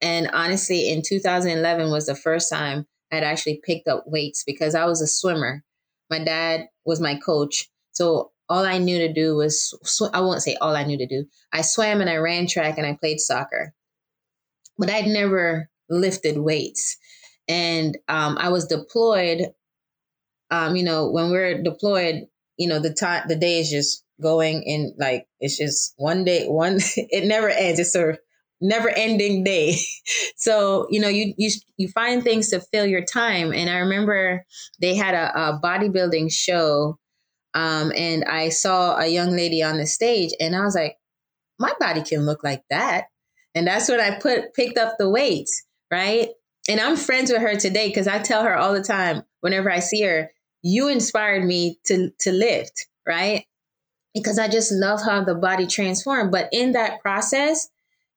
[0.00, 4.86] and honestly, in 2011 was the first time I'd actually picked up weights because I
[4.86, 5.62] was a swimmer.
[6.10, 7.68] My dad was my coach.
[7.92, 11.06] So all I knew to do was, sw- I won't say all I knew to
[11.06, 11.24] do.
[11.52, 13.72] I swam and I ran track and I played soccer.
[14.78, 16.96] But I'd never lifted weights.
[17.48, 19.52] And um, I was deployed.
[20.50, 22.26] Um, you know, when we're deployed,
[22.56, 26.46] you know, the time, the day is just going in like, it's just one day,
[26.46, 27.80] one, it never ends.
[27.80, 28.18] It's a
[28.62, 29.76] never ending day.
[30.36, 33.52] so, you know, you, you, you find things to fill your time.
[33.52, 34.46] And I remember
[34.80, 36.98] they had a, a bodybuilding show.
[37.54, 40.96] Um, and I saw a young lady on the stage and I was like,
[41.58, 43.06] my body can look like that.
[43.54, 45.64] And that's when I put, picked up the weights.
[45.90, 46.30] Right.
[46.68, 49.80] And I'm friends with her today because I tell her all the time whenever I
[49.80, 50.30] see her,
[50.62, 52.86] you inspired me to, to lift.
[53.06, 53.44] Right.
[54.14, 56.32] Because I just love how the body transformed.
[56.32, 57.68] But in that process,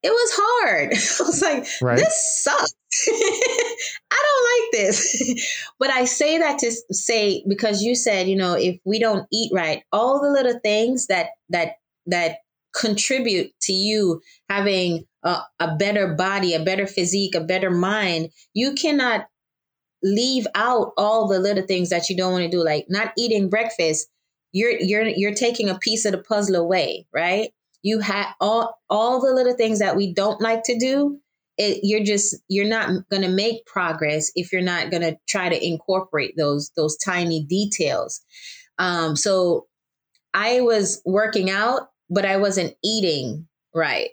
[0.04, 0.94] it was hard.
[0.94, 1.98] I was like, right.
[1.98, 2.74] this sucks.
[3.08, 5.66] I don't like this.
[5.80, 9.52] but I say that to say because you said, you know, if we don't eat
[9.54, 11.74] right, all the little things that that
[12.08, 12.38] that
[12.76, 18.74] contribute to you having a, a better body, a better physique, a better mind, you
[18.74, 19.28] cannot
[20.04, 23.50] leave out all the little things that you don't want to do like not eating
[23.50, 24.08] breakfast
[24.52, 29.20] you're you're you're taking a piece of the puzzle away right you have all all
[29.20, 31.20] the little things that we don't like to do
[31.58, 35.50] it, you're just you're not going to make progress if you're not going to try
[35.50, 38.22] to incorporate those those tiny details.
[38.78, 39.68] Um so
[40.36, 44.10] i was working out but i wasn't eating right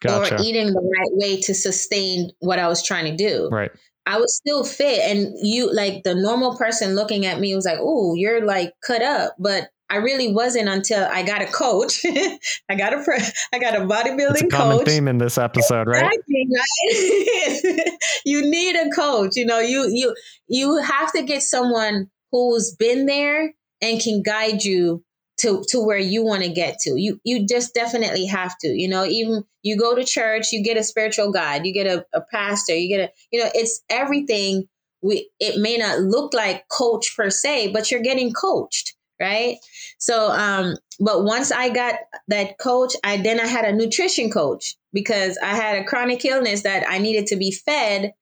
[0.00, 0.34] gotcha.
[0.34, 3.48] or eating the right way to sustain what i was trying to do.
[3.50, 3.70] Right.
[4.04, 7.76] I was still fit, and you like the normal person looking at me was like,
[7.78, 12.04] "Oh, you're like cut up," but I really wasn't until I got a coach.
[12.68, 14.86] I got a I got a bodybuilding a common coach.
[14.86, 16.02] theme in this episode, right?
[16.02, 16.18] right?
[18.24, 19.36] you need a coach.
[19.36, 20.14] You know, you you
[20.46, 25.02] you have to get someone who's been there and can guide you
[25.38, 27.00] to to where you want to get to.
[27.00, 28.68] You you just definitely have to.
[28.68, 32.04] You know, even you go to church, you get a spiritual guide, you get a,
[32.12, 34.68] a pastor, you get a you know, it's everything.
[35.00, 39.56] We it may not look like coach per se, but you're getting coached right?
[39.98, 41.94] So, um, but once I got
[42.28, 46.62] that coach, I then I had a nutrition coach because I had a chronic illness
[46.62, 48.12] that I needed to be fed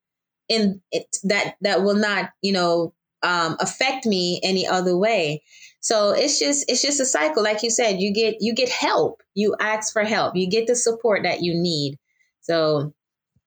[0.49, 5.43] in it, that that will not, you know, um, affect me any other way.
[5.81, 8.01] So it's just it's just a cycle, like you said.
[8.01, 9.23] You get you get help.
[9.35, 10.37] You ask for help.
[10.37, 11.99] You get the support that you need.
[12.41, 12.95] So,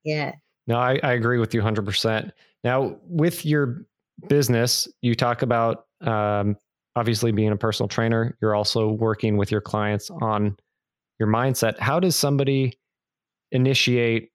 [0.04, 0.34] yeah.
[0.68, 2.32] No, I, I agree with you 100%.
[2.64, 3.86] Now, with your
[4.28, 6.58] business, you talk about um,
[6.96, 10.58] obviously being a personal trainer, you're also working with your clients on
[11.20, 11.80] your mindset.
[11.80, 12.80] How does somebody
[13.52, 14.32] initiate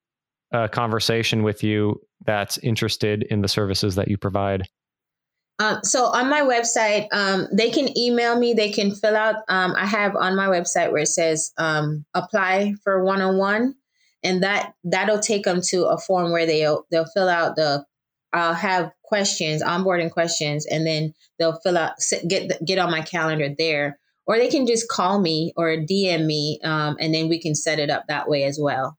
[0.51, 4.67] a conversation with you that's interested in the services that you provide?
[5.59, 8.53] Um, so on my website, um, they can email me.
[8.53, 9.35] They can fill out.
[9.47, 13.75] Um, I have on my website where it says um, apply for one on one,
[14.21, 17.85] and that that'll take them to a form where they'll they'll fill out the
[18.33, 21.93] I'll have questions, onboarding questions, and then they'll fill out,
[22.27, 26.59] get get on my calendar there, or they can just call me or DM me,
[26.63, 28.97] um, and then we can set it up that way as well.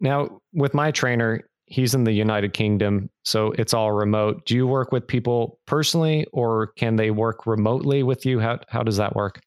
[0.00, 4.44] Now, with my trainer, he's in the United Kingdom, so it's all remote.
[4.46, 8.40] Do you work with people personally, or can they work remotely with you?
[8.40, 9.40] How how does that work?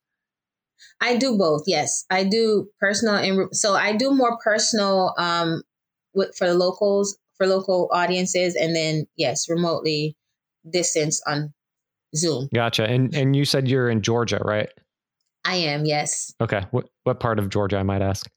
[1.01, 1.63] I do both.
[1.67, 5.63] Yes, I do personal, and so I do more personal um,
[6.13, 10.15] with for the locals for local audiences, and then yes, remotely
[10.69, 11.53] distance on
[12.15, 12.49] Zoom.
[12.53, 12.85] Gotcha.
[12.85, 14.69] And and you said you're in Georgia, right?
[15.45, 15.85] I am.
[15.85, 16.33] Yes.
[16.41, 16.63] Okay.
[16.71, 18.29] What what part of Georgia, I might ask?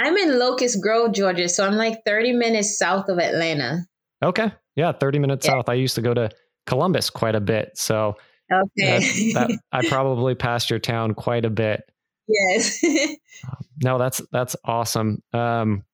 [0.00, 3.86] I'm in Locust Grove, Georgia, so I'm like 30 minutes south of Atlanta.
[4.22, 4.50] Okay.
[4.74, 5.52] Yeah, 30 minutes yeah.
[5.52, 5.68] south.
[5.68, 6.30] I used to go to
[6.66, 8.16] Columbus quite a bit, so
[8.50, 11.82] okay, that, that, I probably passed your town quite a bit.
[12.26, 12.82] Yes.
[13.82, 15.22] no, that's that's awesome.
[15.32, 15.84] Um,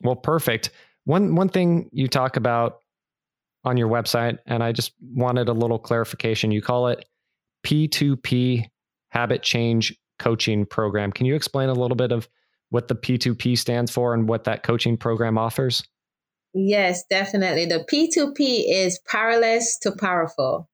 [0.00, 0.70] well, perfect.
[1.04, 2.78] One one thing you talk about
[3.64, 6.50] on your website, and I just wanted a little clarification.
[6.50, 7.04] You call it
[7.66, 8.64] P2P
[9.08, 11.12] Habit Change Coaching Program.
[11.12, 12.28] Can you explain a little bit of
[12.70, 15.84] what the P2P stands for and what that coaching program offers?
[16.54, 17.66] Yes, definitely.
[17.66, 20.68] The P2P is powerless to powerful.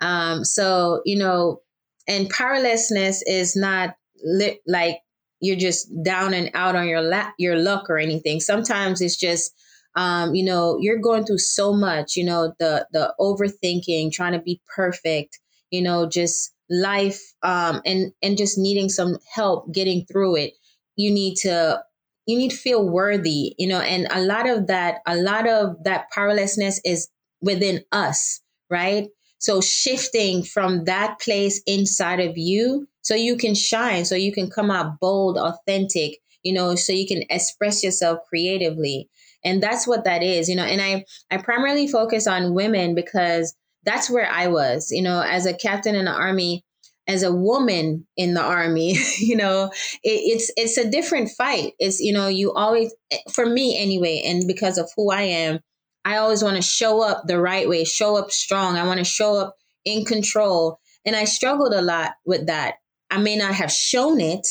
[0.00, 1.60] Um, so, you know,
[2.08, 4.98] and powerlessness is not li- like
[5.40, 8.40] you're just down and out on your la- your luck or anything.
[8.40, 9.52] Sometimes it's just
[9.96, 14.38] um, you know, you're going through so much, you know, the the overthinking, trying to
[14.40, 15.38] be perfect,
[15.70, 20.54] you know, just life um and and just needing some help getting through it.
[20.96, 21.82] You need to
[22.26, 25.82] you need to feel worthy, you know, and a lot of that a lot of
[25.84, 27.08] that powerlessness is
[27.40, 29.08] within us, right?
[29.38, 34.50] So shifting from that place inside of you so you can shine, so you can
[34.50, 39.08] come out bold, authentic, you know, so you can express yourself creatively.
[39.44, 43.54] And that's what that is, you know, and I I primarily focus on women because
[43.84, 46.64] that's where I was, you know, as a captain in the army,
[47.06, 49.70] as a woman in the army, you know,
[50.02, 51.72] it, it's it's a different fight.
[51.78, 52.94] It's you know, you always
[53.32, 55.60] for me anyway, and because of who I am,
[56.04, 58.76] I always want to show up the right way, show up strong.
[58.76, 60.78] I want to show up in control.
[61.04, 62.74] And I struggled a lot with that.
[63.10, 64.46] I may not have shown it,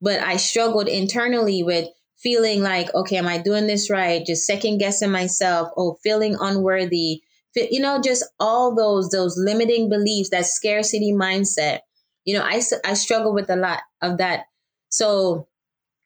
[0.00, 1.88] but I struggled internally with
[2.22, 4.24] feeling like, okay, am I doing this right?
[4.24, 7.22] Just second guessing myself, oh, feeling unworthy,
[7.56, 11.80] you know, just all those those limiting beliefs, that scarcity mindset.
[12.24, 14.44] You know, I I struggle with a lot of that.
[14.88, 15.48] So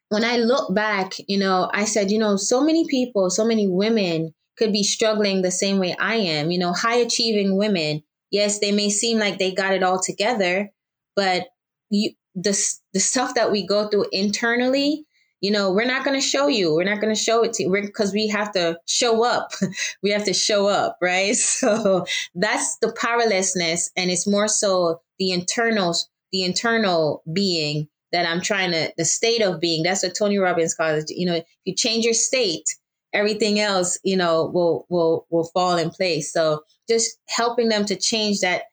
[0.09, 3.67] when I look back, you know, I said, you know, so many people, so many
[3.67, 6.51] women could be struggling the same way I am.
[6.51, 10.69] You know, high achieving women, yes, they may seem like they got it all together,
[11.15, 11.47] but
[11.89, 12.57] you the
[12.93, 15.05] the stuff that we go through internally,
[15.41, 16.73] you know, we're not going to show you.
[16.73, 19.51] We're not going to show it to you because we have to show up.
[20.03, 21.35] we have to show up, right?
[21.61, 25.95] So that's the powerlessness, and it's more so the internal,
[26.31, 29.83] the internal being that I'm trying to, the state of being.
[29.83, 31.15] That's what Tony Robbins calls it.
[31.15, 32.67] You know, if you change your state,
[33.13, 36.31] everything else, you know, will will will fall in place.
[36.31, 38.63] So just helping them to change that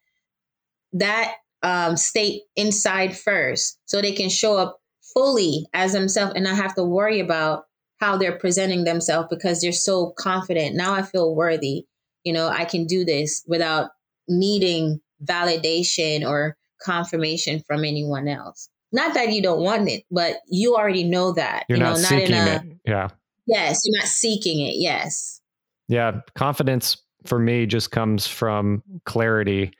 [0.93, 4.78] that um, state inside first, so they can show up
[5.13, 7.65] fully as themselves and not have to worry about
[7.99, 10.75] how they're presenting themselves because they're so confident.
[10.75, 11.85] Now I feel worthy.
[12.23, 13.91] You know, I can do this without
[14.27, 18.69] needing validation or confirmation from anyone else.
[18.91, 21.65] Not that you don't want it, but you already know that.
[21.69, 22.61] You're you know, not, not seeking a, it.
[22.85, 23.09] Yeah.
[23.45, 24.75] Yes, you're not seeking it.
[24.77, 25.41] Yes.
[25.87, 29.73] Yeah, confidence for me just comes from clarity.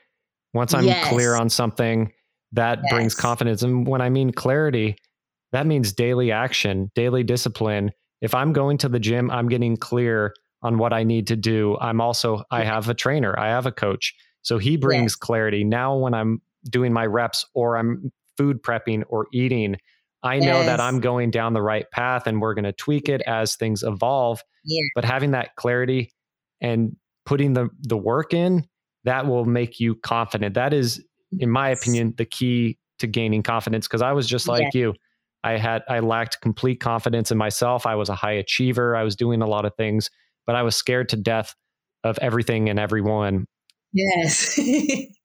[0.54, 1.08] Once I'm yes.
[1.08, 2.12] clear on something,
[2.52, 2.94] that yes.
[2.94, 3.62] brings confidence.
[3.62, 4.98] And when I mean clarity,
[5.52, 7.92] that means daily action, daily discipline.
[8.22, 11.78] If I'm going to the gym, I'm getting clear on what I need to do.
[11.80, 12.70] I'm also, I mm-hmm.
[12.70, 14.14] have a trainer, I have a coach.
[14.42, 15.16] So he brings yes.
[15.16, 15.64] clarity.
[15.64, 19.78] Now, when I'm doing my reps or I'm food prepping or eating,
[20.24, 20.46] I yes.
[20.46, 23.56] know that I'm going down the right path and we're going to tweak it as
[23.56, 24.42] things evolve.
[24.66, 24.82] Yeah.
[24.96, 26.12] But having that clarity
[26.62, 26.96] and
[27.26, 28.66] putting the the work in,
[29.06, 30.56] that will make you confident.
[30.56, 31.04] That is
[31.38, 34.80] in my opinion the key to gaining confidence because I was just like yeah.
[34.80, 34.94] you.
[35.44, 37.86] I had I lacked complete confidence in myself.
[37.86, 38.96] I was a high achiever.
[38.96, 40.10] I was doing a lot of things,
[40.46, 41.56] but I was scared to death
[42.04, 43.46] of everything and everyone
[43.94, 44.60] Yes.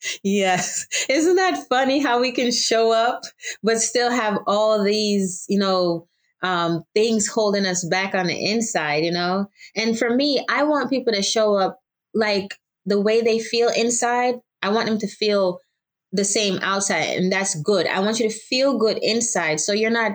[0.22, 0.86] yes.
[1.08, 3.22] Isn't that funny how we can show up,
[3.62, 6.06] but still have all these, you know,
[6.42, 9.48] um, things holding us back on the inside, you know?
[9.76, 11.78] And for me, I want people to show up
[12.14, 12.54] like
[12.86, 14.36] the way they feel inside.
[14.62, 15.58] I want them to feel
[16.14, 17.86] the same outside, and that's good.
[17.88, 19.60] I want you to feel good inside.
[19.60, 20.12] So you're not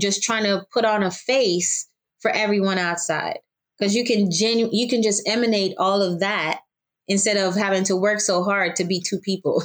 [0.00, 1.88] just trying to put on a face
[2.20, 3.40] for everyone outside
[3.78, 6.60] because you can genu- you can just emanate all of that
[7.08, 9.62] instead of having to work so hard to be two people.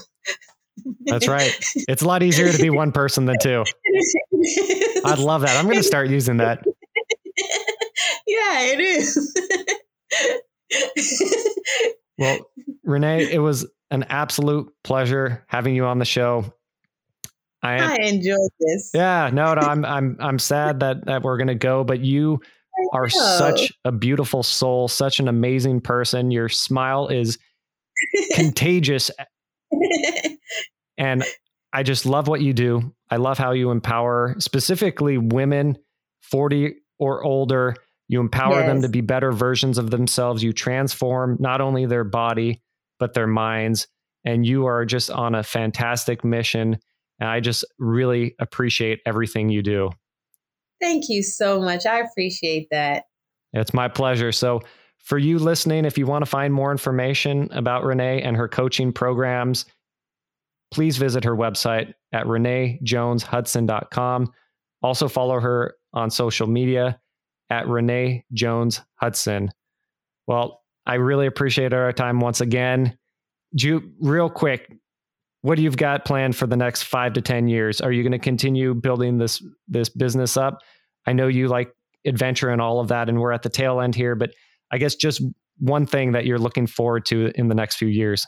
[1.05, 1.55] That's right.
[1.87, 3.63] It's a lot easier to be one person than two.
[5.05, 5.55] I'd love that.
[5.57, 6.63] I'm going to start using that.
[8.27, 9.33] Yeah, it is.
[12.17, 12.39] well,
[12.85, 16.53] Renea, it was an absolute pleasure having you on the show.
[17.61, 18.91] I, I enjoyed this.
[18.93, 22.41] Yeah, no, no, I'm I'm I'm sad that that we're gonna go, but you
[22.93, 26.31] are such a beautiful soul, such an amazing person.
[26.31, 27.37] Your smile is
[28.33, 29.09] contagious.
[30.97, 31.23] and
[31.73, 32.93] I just love what you do.
[33.09, 35.77] I love how you empower specifically women
[36.23, 37.75] 40 or older.
[38.07, 38.67] You empower yes.
[38.67, 40.43] them to be better versions of themselves.
[40.43, 42.61] You transform not only their body,
[42.99, 43.87] but their minds.
[44.25, 46.79] And you are just on a fantastic mission.
[47.19, 49.91] And I just really appreciate everything you do.
[50.81, 51.85] Thank you so much.
[51.85, 53.03] I appreciate that.
[53.53, 54.31] It's my pleasure.
[54.31, 54.61] So,
[54.99, 58.91] for you listening, if you want to find more information about Renea and her coaching
[58.91, 59.65] programs,
[60.71, 64.33] please visit her website at reneajoneshudson.com.
[64.81, 66.99] Also, follow her on social media
[67.49, 69.51] at Renea Jones Hudson.
[70.27, 72.97] Well, I really appreciate our time once again.
[73.55, 74.71] Ju, real quick,
[75.41, 77.81] what do you've got planned for the next five to ten years?
[77.81, 80.59] Are you going to continue building this this business up?
[81.05, 81.71] I know you like
[82.05, 84.31] adventure and all of that, and we're at the tail end here, but
[84.71, 85.21] I guess just
[85.57, 88.25] one thing that you're looking forward to in the next few years.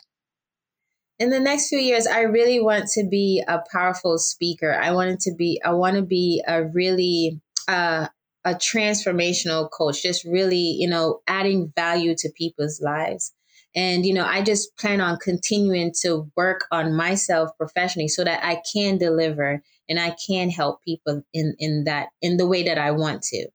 [1.20, 4.74] In the next few years, I really want to be a powerful speaker.
[4.74, 5.60] I wanted to be.
[5.66, 8.08] I want to be a really uh,
[8.48, 10.02] a transformational coach.
[10.02, 13.34] Just really, you know, adding value to people's lives.
[13.76, 18.43] And, you know, I just plan on continuing to work on myself professionally so that
[18.43, 22.78] I can deliver and I can help people in, in that, in the way that
[22.78, 23.48] I want to.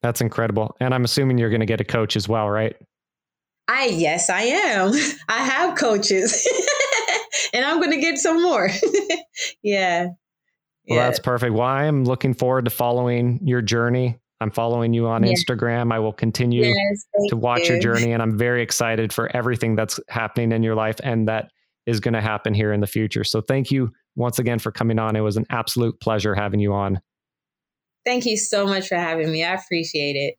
[0.00, 0.76] That's incredible.
[0.80, 2.76] And I'm assuming you're going to get a coach as well, right?
[3.68, 4.92] I, yes, I am.
[5.28, 6.48] I have coaches
[7.52, 8.70] and I'm going to get some more.
[9.62, 10.08] yeah.
[10.88, 11.06] Well, yeah.
[11.06, 11.54] that's perfect.
[11.54, 14.18] Well, I am looking forward to following your journey.
[14.40, 15.32] I'm following you on yeah.
[15.32, 15.92] Instagram.
[15.92, 17.74] I will continue yes, to watch you.
[17.74, 21.52] your journey, and I'm very excited for everything that's happening in your life and that
[21.86, 23.24] is going to happen here in the future.
[23.24, 25.16] So, thank you once again for coming on.
[25.16, 27.00] It was an absolute pleasure having you on.
[28.04, 29.44] Thank you so much for having me.
[29.44, 30.34] I appreciate it.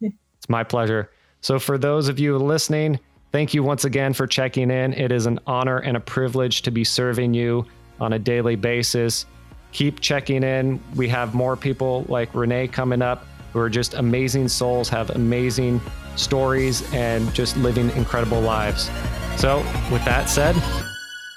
[0.36, 1.10] it's my pleasure.
[1.40, 2.98] So, for those of you listening,
[3.30, 4.92] thank you once again for checking in.
[4.94, 7.64] It is an honor and a privilege to be serving you
[8.00, 9.26] on a daily basis.
[9.74, 10.80] Keep checking in.
[10.94, 15.80] We have more people like Renea coming up who are just amazing souls, have amazing
[16.14, 18.88] stories, and just living incredible lives.
[19.36, 19.58] So,
[19.90, 20.54] with that said,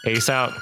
[0.05, 0.53] ace out.